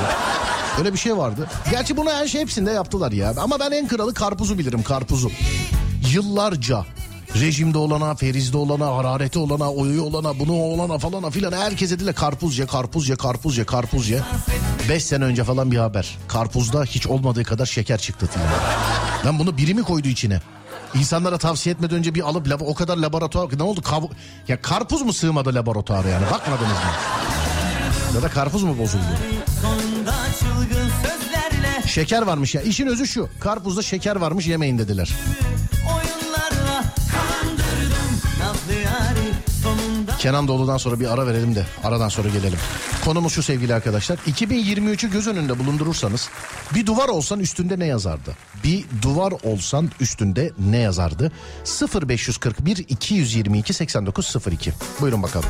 [0.80, 1.50] Öyle bir şey vardı.
[1.72, 3.34] Gerçi bunu her şey hepsinde yaptılar ya.
[3.38, 5.32] Ama ben en kralı karpuzu bilirim karpuzu.
[6.14, 6.86] Yıllarca
[7.42, 12.58] rejimde olana, ferizde olana, harareti olana, oyu olana, bunu olana falana filan herkese dile karpuz
[12.58, 14.20] ye, karpuz ye, karpuz ye, karpuz ye.
[14.90, 16.18] Beş sene önce falan bir haber.
[16.28, 18.30] Karpuzda hiç olmadığı kadar şeker çıktı.
[19.26, 20.40] Lan bunu biri mi koydu içine?
[20.96, 23.80] İnsanlara tavsiye etmeden önce bir alıp labo- o kadar laboratuvar ne oldu?
[23.82, 24.10] Kav-
[24.48, 26.26] ya karpuz mu sığmadı laboratuvara yani?
[26.32, 26.92] Bakmadınız mı?
[28.16, 29.04] Ya da karpuz mu bozuldu?
[31.88, 32.62] Şeker varmış ya.
[32.62, 33.30] İşin özü şu.
[33.40, 35.10] Karpuzda şeker varmış yemeyin dediler.
[40.24, 42.60] Kenan Doğulu'dan sonra bir ara verelim de aradan sonra gelelim.
[43.06, 44.18] Konumuz şu sevgili arkadaşlar.
[44.18, 46.30] 2023'ü göz önünde bulundurursanız
[46.76, 48.38] bir duvar olsan üstünde ne yazardı?
[48.64, 51.32] Bir duvar olsan üstünde ne yazardı?
[52.08, 54.74] 0541 222 8902.
[55.02, 55.50] Buyurun bakalım.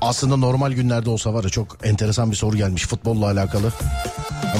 [0.00, 3.72] Aslında normal günlerde olsa var ya çok enteresan bir soru gelmiş futbolla alakalı.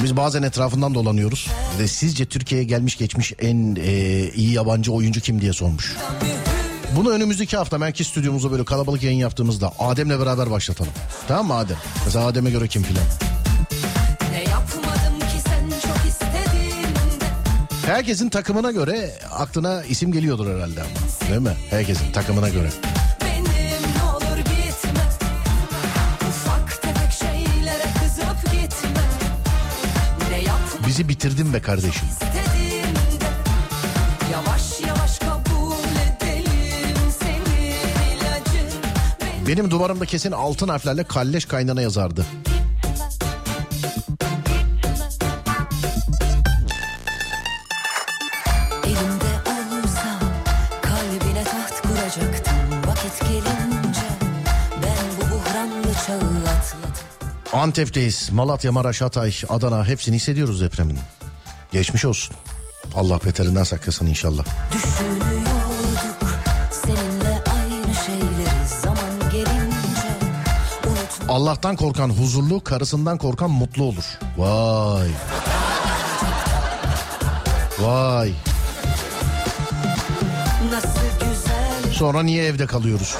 [0.03, 1.47] Biz bazen etrafından dolanıyoruz
[1.79, 3.91] ve sizce Türkiye'ye gelmiş geçmiş en e,
[4.29, 5.95] iyi yabancı oyuncu kim diye sormuş.
[6.95, 10.91] Bunu önümüzdeki hafta belki stüdyomuzda böyle kalabalık yayın yaptığımızda Adem'le beraber başlatalım.
[11.27, 11.77] Tamam mı Adem?
[12.05, 13.32] Mesela Adem'e göre kim filan.
[17.93, 21.29] Herkesin takımına göre aklına isim geliyordur herhalde ama.
[21.29, 21.57] Değil mi?
[21.69, 22.69] Herkesin takımına göre.
[30.87, 32.07] Bizi bitirdin be kardeşim.
[39.47, 42.25] Benim duvarımda kesin altın harflerle kalleş kaynana yazardı.
[57.63, 58.29] Antep'teyiz.
[58.31, 60.99] Malatya, Maraş, Hatay, Adana hepsini hissediyoruz depremin.
[61.71, 62.35] Geçmiş olsun.
[62.95, 64.45] Allah beterinden saklasın inşallah.
[71.29, 74.05] Allah'tan korkan huzurlu, karısından korkan mutlu olur.
[74.37, 75.09] Vay.
[77.79, 78.33] Vay.
[81.93, 83.15] Sonra niye evde kalıyoruz?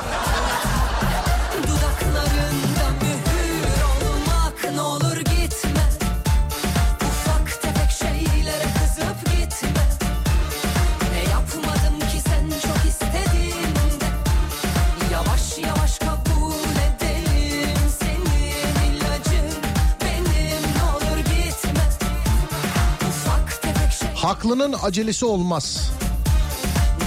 [24.44, 25.92] Haklının acelesi olmaz.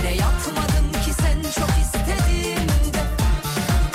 [0.04, 1.70] Ne yapmadım ki sen çok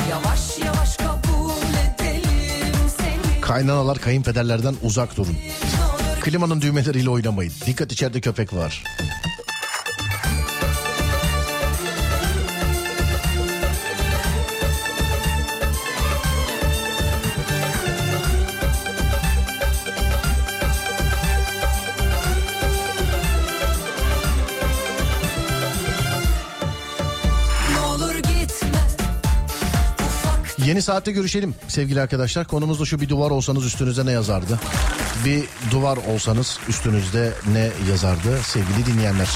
[0.09, 5.37] Yavaş yavaş kabul edelim seni Kaynanalar kayınpederlerden uzak durun.
[6.21, 7.53] Klimanın düğmeleriyle oynamayın.
[7.65, 8.83] Dikkat içeride köpek var.
[30.71, 32.47] Yeni saatte görüşelim sevgili arkadaşlar.
[32.47, 34.59] Konumuz da şu bir duvar olsanız üstünüze ne yazardı?
[35.25, 39.29] Bir duvar olsanız üstünüzde ne yazardı sevgili dinleyenler?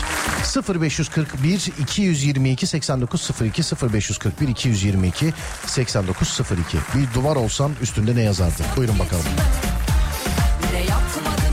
[0.81, 3.61] 0541 222 8902
[3.93, 5.33] 0541 222
[5.65, 8.63] 8902 Bir duvar olsan üstünde ne yazardı?
[8.77, 9.25] Buyurun bakalım.
[10.73, 11.45] ne yapmadım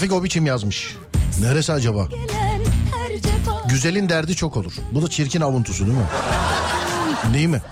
[0.00, 0.96] Trafik o biçim yazmış.
[1.40, 2.08] Neresi acaba?
[3.68, 4.72] Güzelin derdi çok olur.
[4.92, 6.04] Bu da çirkin avuntusu değil mi?
[7.34, 7.62] Değil mi?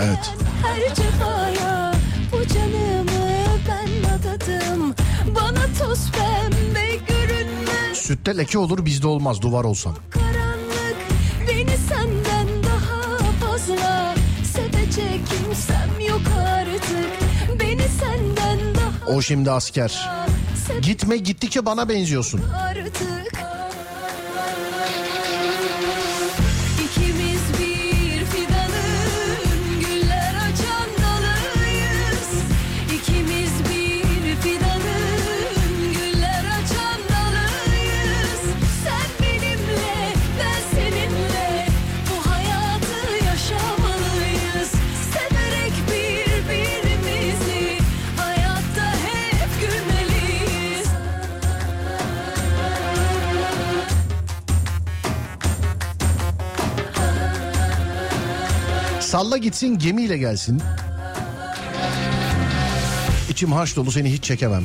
[0.00, 0.34] Evet.
[0.62, 1.92] Her cefaya
[2.32, 4.94] bu canımı ben adadım
[5.34, 9.94] Bana toz pembe görünmez Sütte leke olur bizde olmaz duvar olsan.
[10.10, 10.96] karanlık
[11.48, 14.14] Beni senden daha fazla
[14.52, 20.21] Sevecek kimsem yok artık Beni senden daha O şimdi asker.
[20.82, 22.40] Gitme gittikçe bana benziyorsun.
[59.12, 60.62] Salla gitsin gemiyle gelsin.
[63.30, 64.64] İçim harç dolu seni hiç çekemem.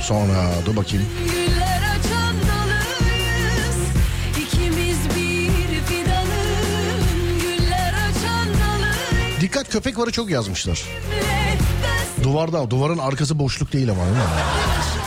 [0.00, 1.06] Sonra dur bakayım.
[9.40, 10.82] Dikkat köpek varı çok yazmışlar.
[12.22, 14.22] Duvarda duvarın arkası boşluk değil ama değil mi?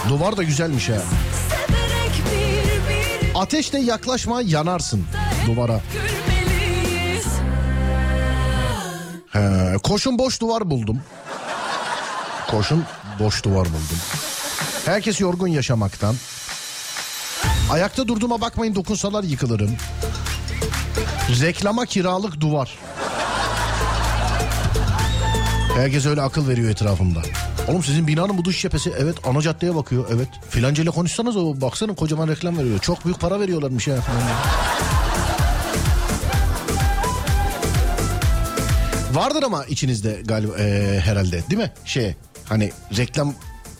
[0.09, 0.97] Duvar da güzelmiş ha.
[3.35, 5.05] Ateşle yaklaşma yanarsın
[5.47, 5.81] duvara.
[5.93, 6.10] gülmeliyiz
[9.31, 11.01] He, koşun boş duvar buldum.
[12.51, 12.83] Koşun
[13.19, 13.97] boş duvar buldum.
[14.85, 16.15] Herkes yorgun yaşamaktan.
[17.71, 19.75] Ayakta durduğuma bakmayın dokunsalar yıkılırım.
[21.41, 22.77] Reklama kiralık duvar.
[25.75, 27.21] Herkes öyle akıl veriyor etrafımda.
[27.67, 30.27] Oğlum sizin binanın bu dış cephesi evet ana caddeye bakıyor evet.
[30.49, 32.79] Filanca ile konuşsanız o baksana kocaman reklam veriyor.
[32.79, 34.21] Çok büyük para veriyorlarmış ya falan.
[39.13, 41.71] Vardır ama içinizde galiba eee, herhalde değil mi?
[41.85, 43.33] Şey hani reklam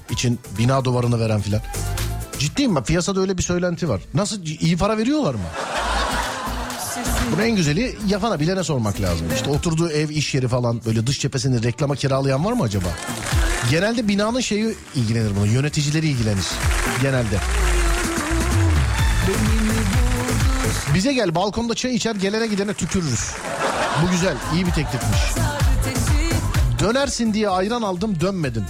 [0.10, 1.62] için bina duvarını veren filan.
[2.40, 4.02] Ciddiyim bak piyasada öyle bir söylenti var.
[4.14, 5.42] Nasıl iyi para veriyorlar mı?
[7.32, 9.28] Bunun en güzeli yapana bilene sormak lazım.
[9.36, 12.88] İşte oturduğu ev iş yeri falan böyle dış cephesini reklama kiralayan var mı acaba?
[13.72, 16.46] Genelde binanın şeyi ilgilenir bunu yöneticileri ilgilenir
[17.02, 17.38] genelde.
[20.94, 23.32] Bize gel balkonda çay içer gelene gidene tükürürüz.
[24.04, 25.20] Bu güzel iyi bir teklifmiş.
[26.80, 28.64] Dönersin diye ayran aldım dönmedin.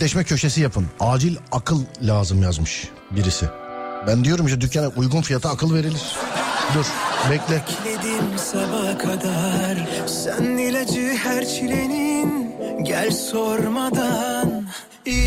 [0.00, 0.86] Dertleşme köşesi yapın.
[1.00, 3.46] Acil akıl lazım yazmış birisi.
[4.06, 6.16] Ben diyorum işte dükkana uygun fiyata akıl verilir.
[6.74, 6.86] Dur
[7.30, 7.54] bekle.
[7.54, 14.66] Bekledim sabaha kadar Sen ilacı her çilenin Gel sormadan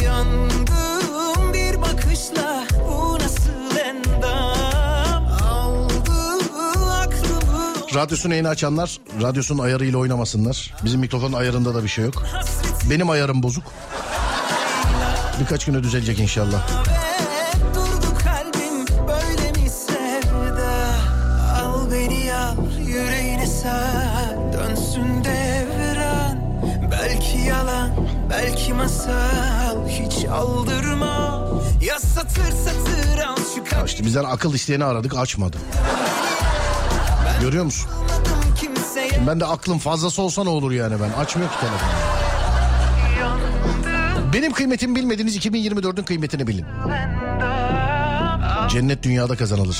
[0.03, 6.11] Yandım bir bakışla Bu nasıl endam Aldı
[6.91, 10.73] aklımı Radyosunu yeni açanlar radyosunun ayarıyla oynamasınlar.
[10.85, 12.23] Bizim mikrofonun ayarında da bir şey yok.
[12.89, 13.63] Benim ayarım bozuk.
[15.39, 16.67] Birkaç güne düzelecek inşallah.
[24.53, 26.37] Dönsün devran
[26.91, 27.89] Belki yalan
[28.29, 31.47] belki masal Hiç aldırma
[31.81, 35.57] Ya satır satır al şu Ya kalbim işte bizden akıl isteyeni aradık açmadı.
[37.41, 37.89] Görüyor musun?
[39.27, 41.21] Ben de aklım fazlası olsa ne olur yani ben.
[41.21, 42.02] Açmıyor ki telefonu.
[44.33, 46.65] Benim kıymetimi bilmediğiniz 2024'ün kıymetini bilin.
[48.69, 49.77] Cennet dünyada kazanılır.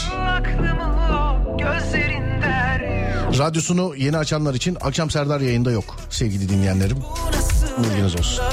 [3.37, 6.97] Radyosunu yeni açanlar için akşam Serdar yayında yok sevgili dinleyenlerim.
[7.77, 8.43] Bilginiz olsun.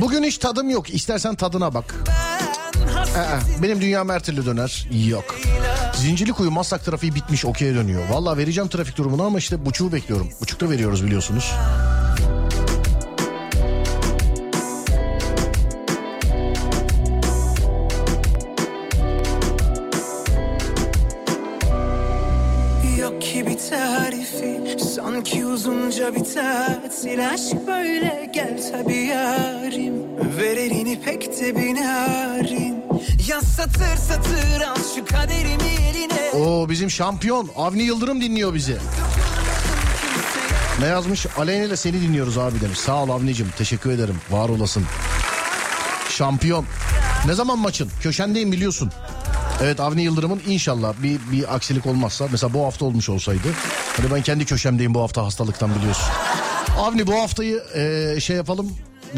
[0.00, 0.94] Bugün hiç tadım yok.
[0.94, 1.94] İstersen tadına bak.
[2.06, 2.29] Ben
[3.16, 4.88] Ee, hasretim benim dünya her döner.
[5.08, 5.36] Yok.
[5.94, 8.08] Zincirlikuyu Maslak trafiği bitmiş okey'e dönüyor.
[8.08, 10.28] Valla vereceğim trafik durumunu ama işte buçuğu bekliyorum.
[10.40, 11.52] Buçukta veriyoruz biliyorsunuz.
[24.94, 29.94] Sanki uzunca bir tatil Aşk böyle gel tabi yarim
[30.38, 31.76] Ver elini pek de bir
[33.00, 38.76] narin Ya satır satır al şu kaderimi eline Oo bizim şampiyon Avni Yıldırım dinliyor bizi.
[40.80, 41.26] Ne yazmış?
[41.38, 42.78] Aleyna ile seni dinliyoruz abi demiş.
[42.78, 44.16] Sağ ol Avni'cim teşekkür ederim.
[44.30, 44.84] Var olasın.
[46.10, 46.64] Şampiyon.
[47.26, 47.90] Ne zaman maçın?
[48.02, 48.90] Köşendeyim biliyorsun.
[49.62, 53.48] Evet Avni Yıldırım'ın inşallah bir, bir aksilik olmazsa mesela bu hafta olmuş olsaydı.
[53.96, 56.04] Hani ben kendi köşemdeyim bu hafta hastalıktan biliyorsun.
[56.78, 58.72] Avni bu haftayı e, şey yapalım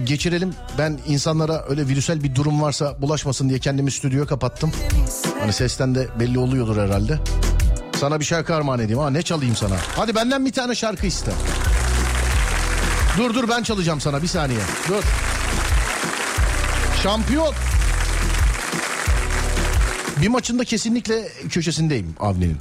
[0.04, 0.54] geçirelim.
[0.78, 4.72] Ben insanlara öyle virüsel bir durum varsa bulaşmasın diye kendimi stüdyoya kapattım.
[5.40, 7.18] Hani sesten de belli oluyordur herhalde.
[8.00, 8.98] Sana bir şarkı armağan edeyim.
[8.98, 9.76] Ha ne çalayım sana?
[9.96, 11.32] Hadi benden bir tane şarkı iste.
[13.18, 14.60] Dur dur ben çalacağım sana bir saniye.
[14.88, 15.02] Dur.
[17.02, 17.54] Şampiyon.
[20.22, 22.56] Bir maçında kesinlikle köşesindeyim Avni'nin.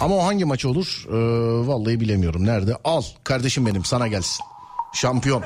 [0.00, 1.04] Ama o hangi maç olur?
[1.08, 1.12] Ee,
[1.68, 2.46] vallahi bilemiyorum.
[2.46, 2.76] Nerede?
[2.84, 4.44] Al kardeşim benim sana gelsin.
[4.94, 5.42] Şampiyon.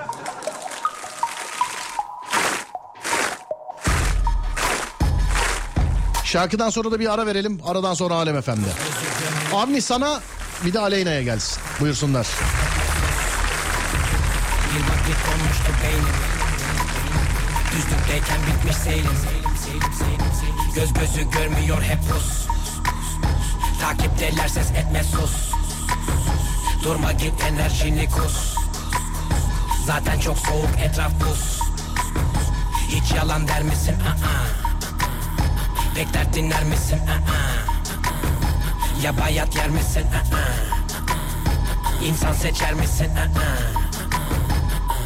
[6.27, 7.61] Şarkıdan sonra da bir ara verelim.
[7.66, 8.66] Aradan sonra Alem Efendi.
[9.55, 10.20] Avni sana
[10.64, 11.59] bir de Aleyna'ya gelsin.
[11.81, 12.27] Buyursunlar.
[14.74, 16.14] Bir vakit olmuştu beynim
[17.72, 19.11] Düzlükteyken bitmiş seyrim
[20.74, 22.47] Göz gözü görmüyor hep pus
[23.81, 25.33] Takipteler ses etme sus
[26.85, 28.55] Durma git enerjini kus
[29.87, 31.61] Zaten çok soğuk etraf buz
[32.89, 33.95] Hiç yalan der misin?
[33.95, 34.66] Aa.
[35.97, 37.01] Pek dert dinler misin?
[39.03, 40.05] Ya bayat yer misin?
[42.05, 43.11] İnsan seçer misin?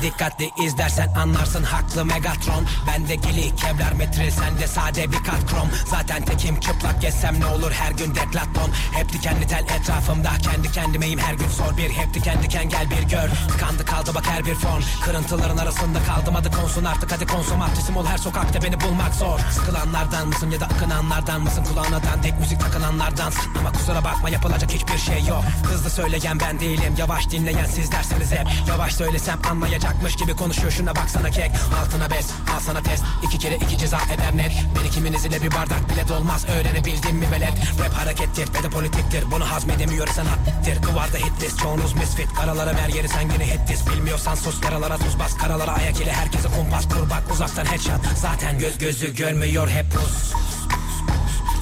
[0.02, 2.66] Dikkatli izlersen anlarsın haklı Megatron.
[2.86, 5.68] Bende gili kevlar metril sende sade bir kat krom.
[5.86, 11.18] Zaten tekim çıplak gezsem ne olur her gün deklaton Hep dikenli tel etrafımda kendi kendimeyim
[11.18, 11.90] her gün sor bir.
[11.90, 16.36] Hep diken diken gel bir gör Tıkandı kaldı bak her bir fon Kırıntıların arasında kaldım
[16.36, 19.40] adı konsun artık hadi konsomatrisim ol her sokakta beni bulmak zor.
[19.50, 21.64] Sıkılanlardan mısın ya da akınanlardan mısın?
[21.64, 23.32] Kulağına dandik müzik takılanlardan.
[23.58, 25.44] Ama kusura bakma yapılacak hiçbir şey yok.
[25.64, 28.46] Hızlı söyleyen ben değilim yavaş dinleyen siz dersiniz hep.
[28.68, 29.42] Yavaş söylesem
[29.90, 30.70] anlayacakmış gibi konuşuyor.
[30.70, 31.50] Şuna baksana kek.
[31.80, 32.26] Altına bes
[32.56, 33.04] al sana test.
[33.22, 34.52] İki kere iki ceza eder net.
[34.78, 37.52] Beni kiminiz ile bir bardak bile dolmaz öğrenebildin mi velet.
[37.80, 39.30] Rap harekettir ve de politiktir.
[39.30, 40.82] Bunu hazmedemiyor sanattir.
[40.82, 42.34] Duvarda hit list çoğunuz misfit.
[42.34, 43.90] Karalara ver yeri sen yine hit list.
[43.90, 45.36] Bilmiyorsan sus yaralara tuz bas.
[45.36, 47.22] Karalara ayak ile herkese kumpas kur bak.
[47.32, 48.00] Uzaktan headshot.
[48.16, 50.32] Zaten göz gözü görmüyor hep pus.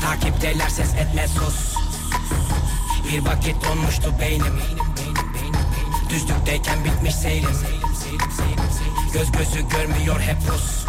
[0.03, 1.74] Takipteler ses etme sus.
[3.12, 4.61] Bir vakit donmuştu beynim.
[6.11, 7.55] Düzlükteyken bitmiş seyrim
[9.13, 10.85] Göz gözü görmüyor hep Rus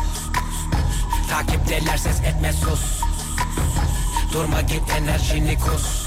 [1.30, 3.02] Takipteler ses etme sus
[4.34, 6.06] Durma git enerjini kus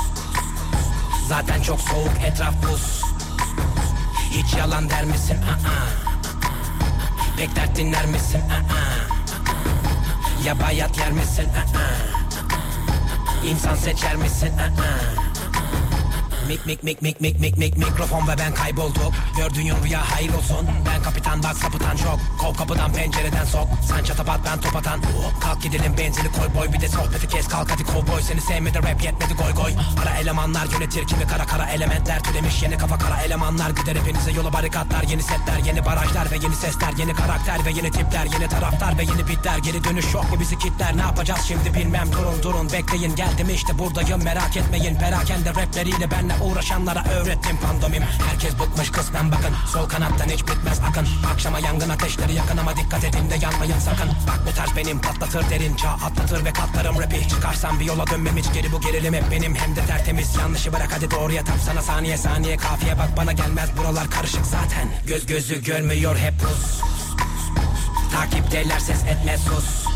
[1.29, 3.03] Zaten çok soğuk etraf buz
[4.31, 5.37] Hiç yalan der misin?
[5.37, 5.87] Aa.
[7.37, 8.41] Pek dert dinler misin?
[8.41, 8.93] Aa.
[10.45, 11.49] Ya bayat yer misin?
[11.49, 13.47] Aa.
[13.47, 14.59] İnsan seçer misin?
[14.59, 15.32] Aa.
[16.49, 20.68] Mik mik mik mik mik mik mik mikrofon ve ben kaybolduk Gördüğün rüya hayır olsun.
[20.86, 22.18] Ben kapitan bak sapıtan çok.
[22.40, 23.68] Kov kapıdan pencereden sok.
[23.88, 25.01] Sen çatapat ben top atan.
[25.40, 26.72] Kalk gidelim benzini koy boy.
[26.72, 29.72] Bir de sohbeti kes kalk hadi kovboy Seni sevmedi rap yetmedi goy goy.
[30.03, 32.22] Ara elemanlar yönetir kimi kara kara elementler.
[32.22, 33.70] Türemiş yeni kafa kara elemanlar.
[33.70, 37.90] Gider hepinize yola barikatlar Yeni setler yeni barajlar ve yeni sesler Yeni karakter ve yeni
[37.90, 39.59] tipler Yeni taraftar ve yeni bitler.
[39.59, 40.97] Geri dönüş yok mu bizi kitler?
[40.97, 42.12] Ne yapacağız şimdi bilmem.
[42.12, 43.16] Durun durun Bekleyin.
[43.16, 44.24] Geldim işte buradayım.
[44.24, 44.95] Merak etmeyin.
[44.95, 48.03] Perakende rapleriyle benle uğraşanlara öğrettim pandomim.
[48.03, 49.55] Herkes bıkmış kısmen bakın.
[49.72, 51.07] Sol kanattan hiç bitmez akın.
[51.32, 54.09] Akşama yangın ateşleri yakın ama dikkat edin de yanmayın sakın.
[54.28, 57.28] Bak bu tarz benim patlatır derin çağ atlatır ve katlarım rapi.
[57.28, 59.55] Çıkarsam bir yola dönmem hiç geri bu gerilim hep benim.
[59.55, 61.57] Hem de tertemiz yanlışı bırak hadi doğruya tap.
[61.66, 63.70] Sana saniye saniye kafiye bak bana gelmez.
[63.78, 64.88] Buralar karışık zaten.
[65.07, 66.80] Göz gözü görmüyor hep Rus
[68.12, 69.86] Takipteler ses etme sus.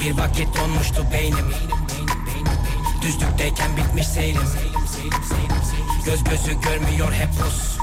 [0.00, 1.54] Bir vakit donmuştu beynim.
[3.02, 4.42] Düzlükteyken bitmiş seyrim
[6.04, 7.78] Göz gözü görmüyor hep Rus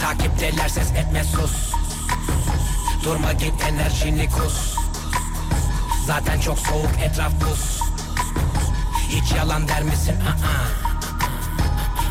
[0.00, 1.72] Takipteler ses etme sus
[3.04, 4.74] Durma git enerjini kus
[6.06, 7.80] Zaten çok soğuk etraf buz
[9.08, 10.16] Hiç yalan der misin?
[10.20, 10.66] Aa.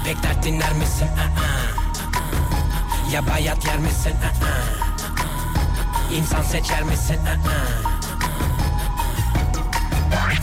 [0.05, 1.07] Pek dert dinler misin?
[1.07, 3.11] Aa.
[3.11, 4.13] Ya bayat yer misin?
[4.13, 6.13] Aa.
[6.13, 7.19] İnsan seçer misin?
[7.25, 7.93] Aa.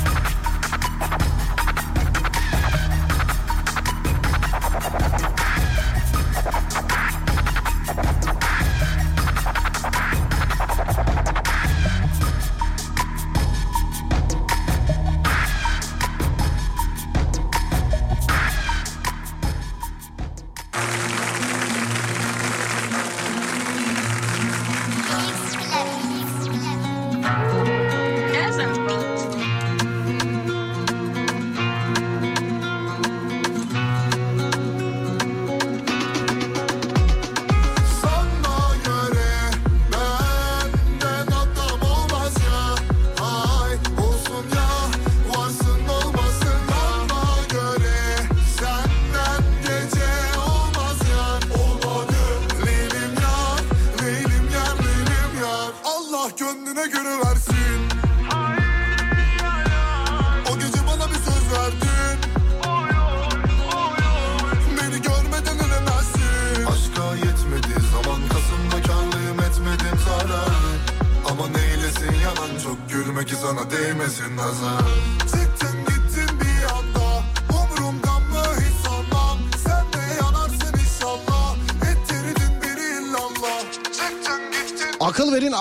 [0.05, 0.20] Sana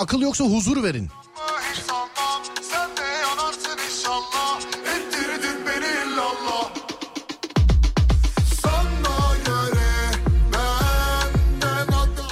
[0.09, 1.09] Akıl yoksa huzur verin.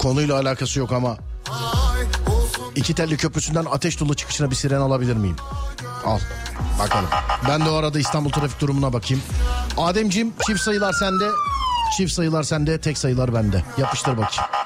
[0.01, 1.17] Konuyla alakası yok ama
[2.75, 5.35] iki telli köprüsünden ateş dolu çıkışına bir siren alabilir miyim?
[6.05, 6.19] Al
[6.79, 7.09] bakalım.
[7.49, 9.23] Ben de o arada İstanbul trafik durumuna bakayım.
[9.77, 11.25] Ademciğim çift sayılar sende.
[11.97, 13.63] Çift sayılar sende tek sayılar bende.
[13.77, 14.56] Yapıştır bakayım.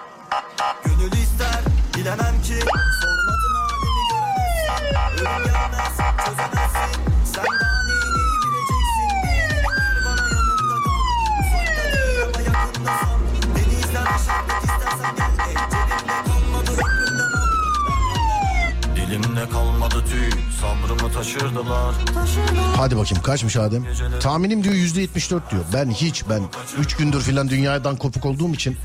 [23.12, 23.86] Bakayım kaçmış Adem?
[24.20, 25.64] Tahminim diyor yüzde yetmiş dört diyor.
[25.74, 26.44] Ben hiç ben
[26.80, 28.78] üç gündür filan dünyadan kopuk olduğum için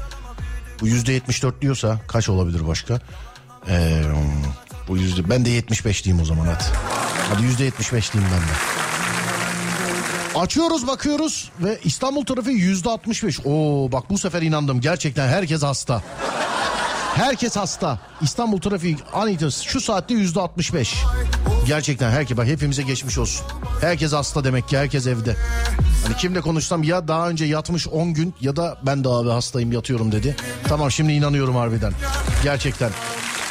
[0.81, 3.01] bu yüzde yetmiş dört diyorsa kaç olabilir başka?
[3.68, 4.03] Ee,
[4.89, 6.64] bu yüzde ben de yetmiş beş diyeyim o zaman hadi.
[7.35, 8.53] Hadi yüzde yetmiş beş diyeyim ben de.
[10.45, 13.41] Açıyoruz bakıyoruz ve İstanbul trafiği yüzde altmış beş.
[13.45, 16.03] Oo bak bu sefer inandım gerçekten herkes hasta.
[17.14, 17.99] Herkes hasta.
[18.20, 20.95] İstanbul trafiği an itibariyle şu saatte yüzde 65.
[21.66, 23.46] Gerçekten herkes bak hepimize geçmiş olsun.
[23.80, 25.36] Herkes hasta demek ki herkes evde.
[26.04, 29.72] Hani kimle konuşsam ya daha önce yatmış 10 gün ya da ben de abi hastayım
[29.72, 30.36] yatıyorum dedi.
[30.68, 31.92] Tamam şimdi inanıyorum harbiden.
[32.42, 32.90] Gerçekten.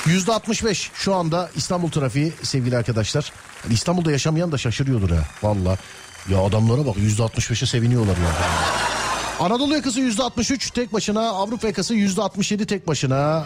[0.05, 3.31] Yüzde 65 şu anda İstanbul trafiği sevgili arkadaşlar.
[3.63, 5.23] Hani İstanbul'da yaşamayan da şaşırıyordur ha.
[5.43, 5.77] Valla.
[6.29, 8.31] Ya adamlara bak yüzde 65'e seviniyorlar ya.
[9.39, 13.45] Anadolu yakası yüzde 63 tek başına, Avrupa yakası yüzde 67 tek başına.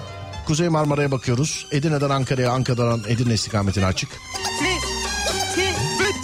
[0.50, 1.68] Kuzey Marmara'ya bakıyoruz.
[1.72, 4.10] Edirne'den Ankara'ya, Ankara'dan Edirne istikametine açık.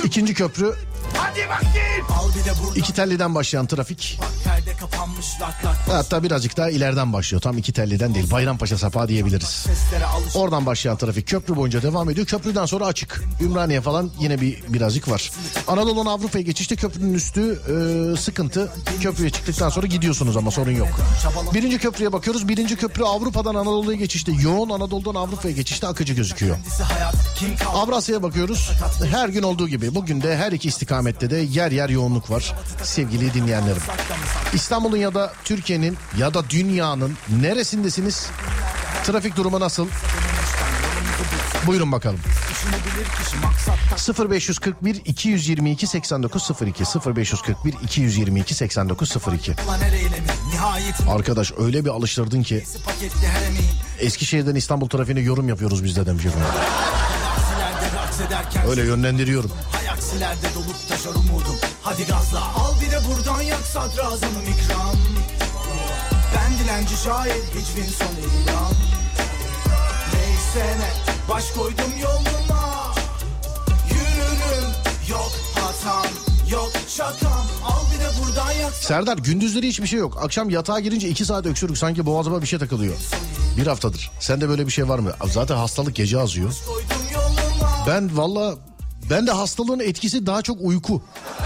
[0.03, 0.65] İkinci köprü.
[0.65, 2.14] De burada
[2.75, 4.19] iki telliden başlayan trafik.
[5.87, 7.41] Hatta birazcık daha ileriden başlıyor.
[7.41, 8.31] Tam iki telliden değil.
[8.31, 9.65] Bayrampaşa Sapağı diyebiliriz.
[10.35, 12.27] Oradan başlayan trafik köprü boyunca devam ediyor.
[12.27, 13.23] Köprüden sonra açık.
[13.41, 15.31] Ümraniye falan yine bir birazcık var.
[15.67, 17.59] Anadolu'dan Avrupa'ya geçişte köprünün üstü
[18.13, 18.71] e, sıkıntı.
[19.01, 20.87] Köprüye çıktıktan sonra gidiyorsunuz ama sorun yok.
[21.53, 22.47] Birinci köprüye bakıyoruz.
[22.47, 24.69] Birinci köprü Avrupa'dan Anadolu'ya geçişte yoğun.
[24.69, 26.57] Anadolu'dan Avrupa'ya geçişte akıcı gözüküyor.
[27.73, 28.71] Avrasya'ya bakıyoruz.
[29.11, 32.55] Her gün olduğu gibi bugün de her iki istikamette de yer yer yoğunluk var.
[32.83, 33.81] Sevgili dinleyenlerim.
[34.53, 38.27] İstanbul'un ya da Türkiye'nin ya da dünyanın neresindesiniz?
[39.03, 39.87] Trafik durumu nasıl?
[41.67, 42.19] Buyurun bakalım.
[44.29, 46.83] 0541 222 8902
[47.15, 52.63] 0541 222 8902 Lan her eylemin nihayetinde Arkadaş öyle bir alıştırdın ki
[53.99, 56.25] Eskişehir'den İstanbul trafiğine yorum yapıyoruz biz de demiş
[58.69, 59.51] Öyle yönlendiriyorum.
[59.95, 64.95] Hay aksilerde dolup taşar umudum Hadi gazla al bir de buradan yak sadrazamım ikram
[66.35, 68.71] Ben dilenci şair hicvin son ilan
[70.13, 70.91] Neyse ne
[71.29, 72.93] baş koydum yoluma
[73.89, 74.69] Yürürüm
[75.09, 76.11] yok hatam
[76.51, 80.23] yok şakam Al bir de buradan yak Serdar gündüzleri hiçbir şey yok.
[80.23, 82.95] Akşam yatağa girince iki saat öksürük sanki boğazıma bir şey takılıyor.
[83.57, 84.11] Bir haftadır.
[84.19, 85.11] Sende böyle bir şey var mı?
[85.31, 86.53] Zaten hastalık gece azıyor.
[87.87, 88.55] Ben valla
[89.09, 91.01] ben de hastalığın etkisi daha çok uyku.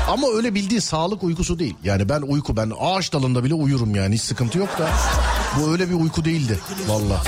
[0.07, 1.75] Ama öyle bildiğin sağlık uykusu değil.
[1.83, 4.89] Yani ben uyku ben ağaç dalında bile uyurum yani hiç sıkıntı yok da.
[5.59, 7.23] Bu öyle bir uyku değildi valla.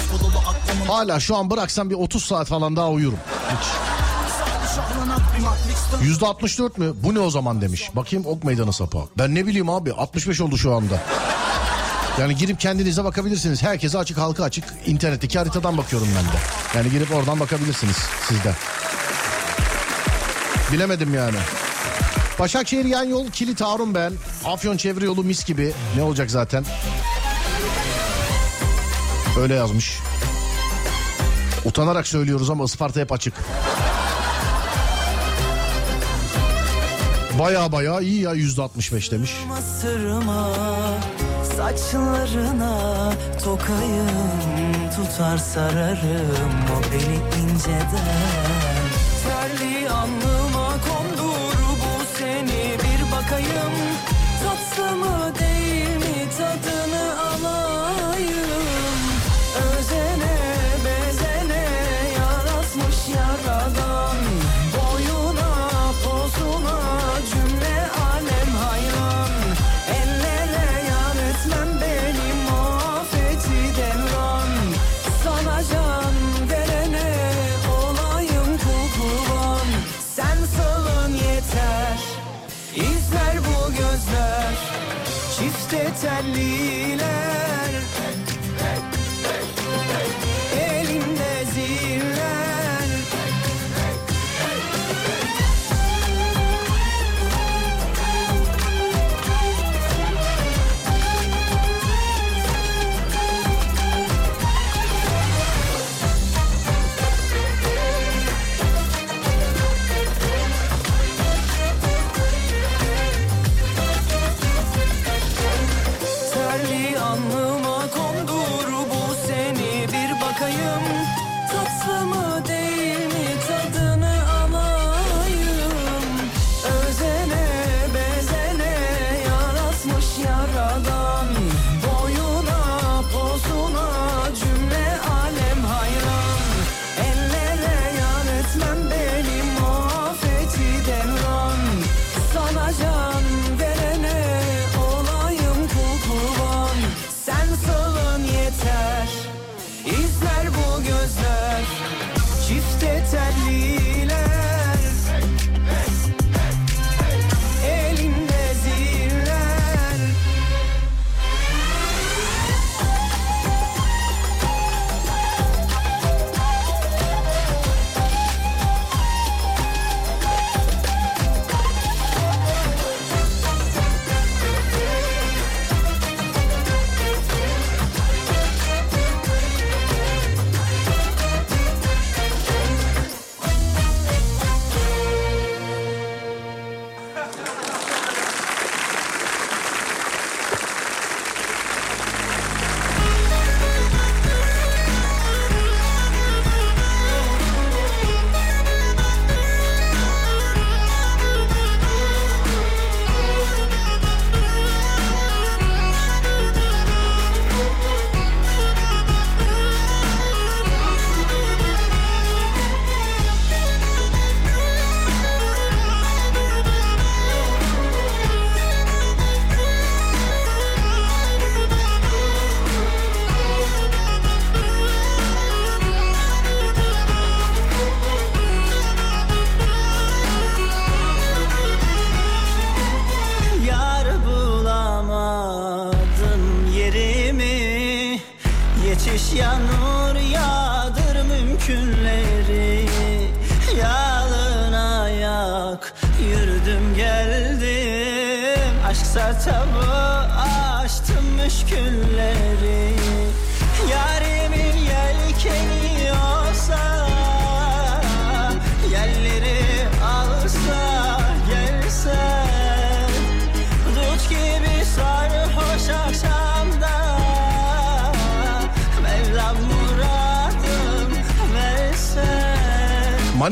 [0.88, 3.20] Hala şu an bıraksam bir 30 saat falan daha uyurum.
[3.50, 3.68] Hiç.
[6.04, 6.94] Yüzde 64 mü?
[7.04, 7.90] Bu ne o zaman demiş.
[7.96, 9.00] Bakayım ok meydanı sapa.
[9.18, 11.02] Ben ne bileyim abi 65 oldu şu anda.
[12.20, 13.64] Yani girip kendinize bakabilirsiniz.
[13.64, 14.64] Herkese açık halka açık.
[14.86, 16.38] İnternetteki haritadan bakıyorum ben de.
[16.78, 18.56] Yani girip oradan bakabilirsiniz siz de.
[20.72, 21.38] Bilemedim yani.
[22.40, 24.14] Başakşehir yan yol Kilit Harun ben.
[24.46, 25.74] Afyon çevre yolu mis gibi.
[25.96, 26.66] Ne olacak zaten?
[29.40, 30.00] Öyle yazmış.
[31.66, 33.34] Utanarak söylüyoruz ama Isparta hep açık.
[37.40, 39.32] Baya baya iyi ya yüzde 65 demiş.
[39.82, 40.50] Sırma
[41.58, 43.14] saçlarına
[43.44, 44.08] tokayım
[44.96, 48.42] tutar sararım o beni inceden
[49.24, 50.41] Terli alnıma
[53.32, 53.74] bakayım
[54.44, 55.51] tatlı mı değil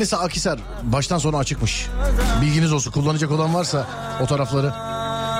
[0.00, 1.86] Manisa Akisar baştan sona açıkmış.
[2.42, 3.86] Bilginiz olsun kullanacak olan varsa
[4.20, 4.72] o tarafları.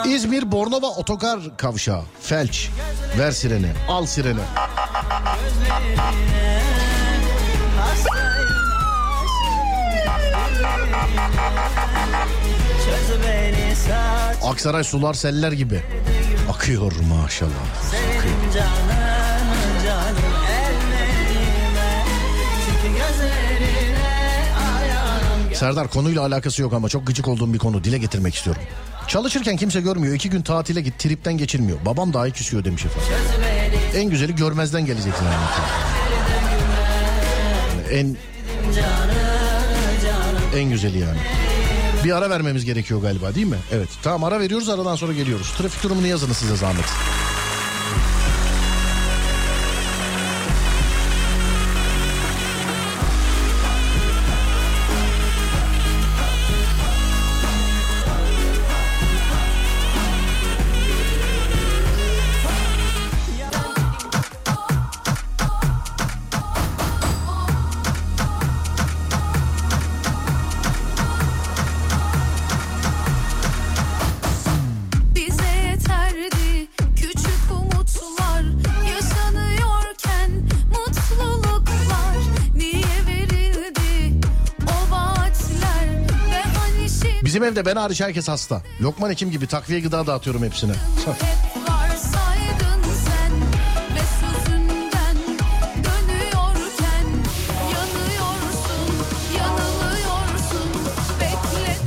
[0.09, 2.03] İzmir Bornova Otokar Kavşağı.
[2.23, 2.69] Felç.
[3.19, 3.73] Ver sireni.
[3.89, 4.41] Al sireni.
[14.45, 15.83] Aksaray sular seller gibi.
[16.51, 17.51] Akıyor maşallah.
[17.91, 19.00] Senin
[25.61, 28.63] Serdar konuyla alakası yok ama çok gıcık olduğum bir konu dile getirmek istiyorum.
[29.09, 30.15] Çalışırken kimse görmüyor.
[30.15, 31.79] iki gün tatile git tripten geçirmiyor.
[31.87, 33.13] Babam dahi küsüyor demiş efendim.
[33.95, 35.25] En güzeli görmezden geleceksin.
[35.25, 35.37] Yani
[37.99, 38.17] en
[40.59, 41.19] en güzeli yani.
[42.05, 43.59] Bir ara vermemiz gerekiyor galiba değil mi?
[43.73, 43.89] Evet.
[44.03, 45.53] Tamam ara veriyoruz aradan sonra geliyoruz.
[45.59, 46.87] Trafik durumunu yazın size zahmet.
[87.51, 88.63] Evde ben hariç herkes hasta.
[88.81, 90.73] Lokman Hekim gibi takviye gıda dağıtıyorum hepsine.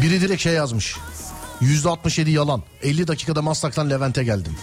[0.02, 0.98] Biri direkt şey yazmış.
[1.62, 2.62] Yüzde 67 yalan.
[2.84, 4.54] 50 dakikada Maslak'tan Levent'e geldim.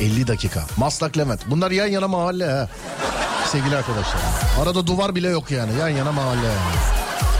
[0.00, 0.66] 50 dakika.
[0.76, 1.40] Maslak Levent.
[1.50, 2.68] Bunlar yan yana mahalle ha.
[3.52, 4.20] Sevgili arkadaşlar.
[4.62, 5.78] Arada duvar bile yok yani.
[5.80, 6.76] Yan yana mahalle yani.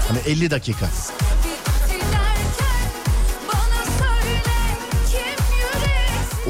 [0.09, 0.87] Hani 50 dakika.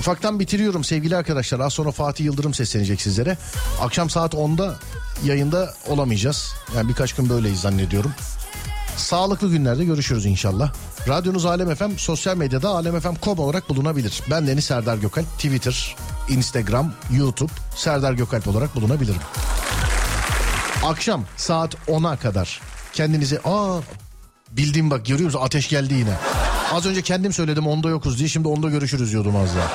[0.04, 1.60] Ufaktan bitiriyorum sevgili arkadaşlar.
[1.60, 3.36] Az sonra Fatih Yıldırım seslenecek sizlere.
[3.80, 4.78] Akşam saat 10'da
[5.24, 6.54] yayında olamayacağız.
[6.76, 8.12] Yani birkaç gün böyleyiz zannediyorum.
[8.96, 10.72] Sağlıklı günlerde görüşürüz inşallah.
[11.08, 14.22] Radyonuz Alem FM sosyal medyada alemfm.com olarak bulunabilir.
[14.30, 15.26] Ben Deniz Serdar Gökalp.
[15.26, 15.96] Twitter,
[16.28, 19.20] Instagram, YouTube Serdar Gökalp olarak bulunabilirim.
[20.84, 22.60] Akşam saat 10'a kadar
[22.92, 23.80] kendinizi aa
[24.50, 26.14] bildiğim bak görüyor musun ateş geldi yine.
[26.72, 29.72] Az önce kendim söyledim onda yokuz diye şimdi onda görüşürüz diyordum az daha.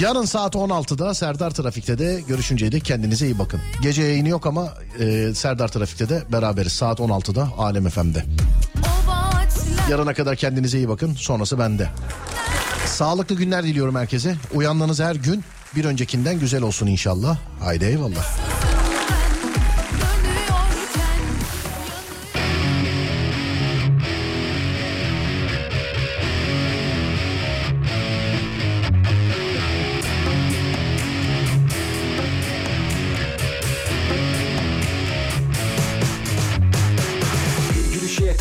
[0.00, 3.60] Yarın saat 16'da Serdar Trafik'te de görüşünceye dek kendinize iyi bakın.
[3.82, 4.68] Gece yayını yok ama
[5.00, 8.24] e, Serdar Trafik'te de beraberiz saat 16'da Alem FM'de.
[9.90, 11.90] Yarına kadar kendinize iyi bakın sonrası bende.
[12.86, 14.36] Sağlıklı günler diliyorum herkese.
[14.54, 15.44] Uyandığınız her gün
[15.76, 17.38] bir öncekinden güzel olsun inşallah.
[17.60, 18.26] Haydi eyvallah.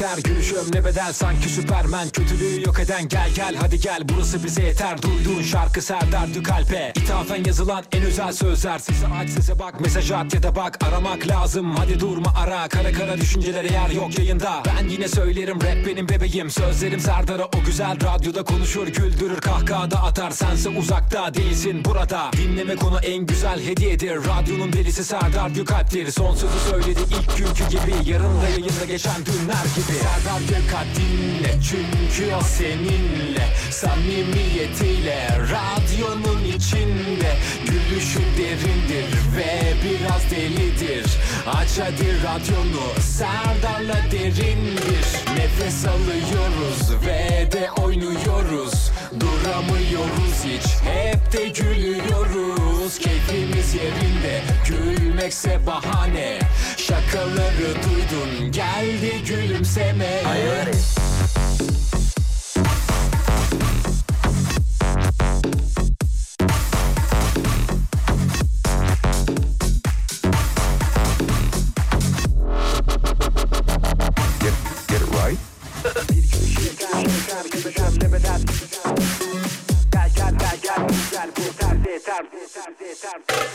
[0.02, 0.18] Yeter.
[0.24, 2.10] Gülüşüm ne bedel sanki süpermen.
[2.10, 3.56] Kötülüğü yok eden gel gel.
[3.56, 5.02] Hadi gel burası bize yeter.
[5.02, 6.94] Duyduğun şarkı Serdar Dükalp'e.
[6.96, 8.80] İthafen yazılan en özel sözler.
[8.80, 10.78] Size aç size bak mesaj at ya da bak.
[10.84, 11.76] Aramak lazım.
[11.76, 12.68] Hadi durma ara.
[12.68, 14.64] Kara kara düşüncelere yer yok yayında.
[14.66, 16.50] Ben yine söylerim rap benim bebeğim.
[16.50, 19.42] Sözlerim Serdar'a o güzel radyoda konuşur Güldürür.
[19.42, 22.32] Kahkahada atar sense uzakta değilsin burada.
[22.34, 24.16] Dinleme konu en güzel hediyedir.
[24.16, 28.10] Radyonun delisi Serdar Gökalp'tir Son sözü söyledi ilk günkü gibi.
[28.12, 33.48] Yarın da yayında geçen günler gibi Serdar Gökalp dinle çünkü o seninle.
[33.72, 37.38] Samimiyetiyle radyonun içinde.
[37.66, 41.06] Gülüşü derindir ve biraz delidir.
[41.48, 45.06] Aç hadi radyonu Serdar'la derindir.
[45.38, 50.64] Nefes alıyoruz ve de oynuyoruz Duramıyoruz hiç.
[50.84, 53.00] Hep de gülüyoruz.
[53.00, 54.42] Keyfimiz yerinde.
[54.68, 56.40] Gülmekse bahane.
[56.78, 58.52] Şakaları duydun.
[58.52, 60.22] Geldi gülümseme.
[60.66, 61.07] Get,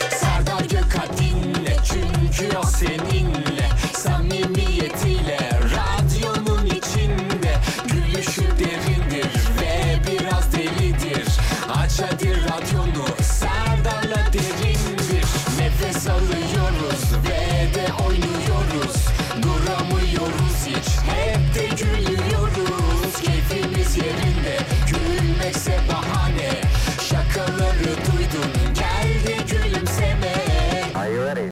[0.09, 3.69] Serdar Gökalp dinle çünkü o seninle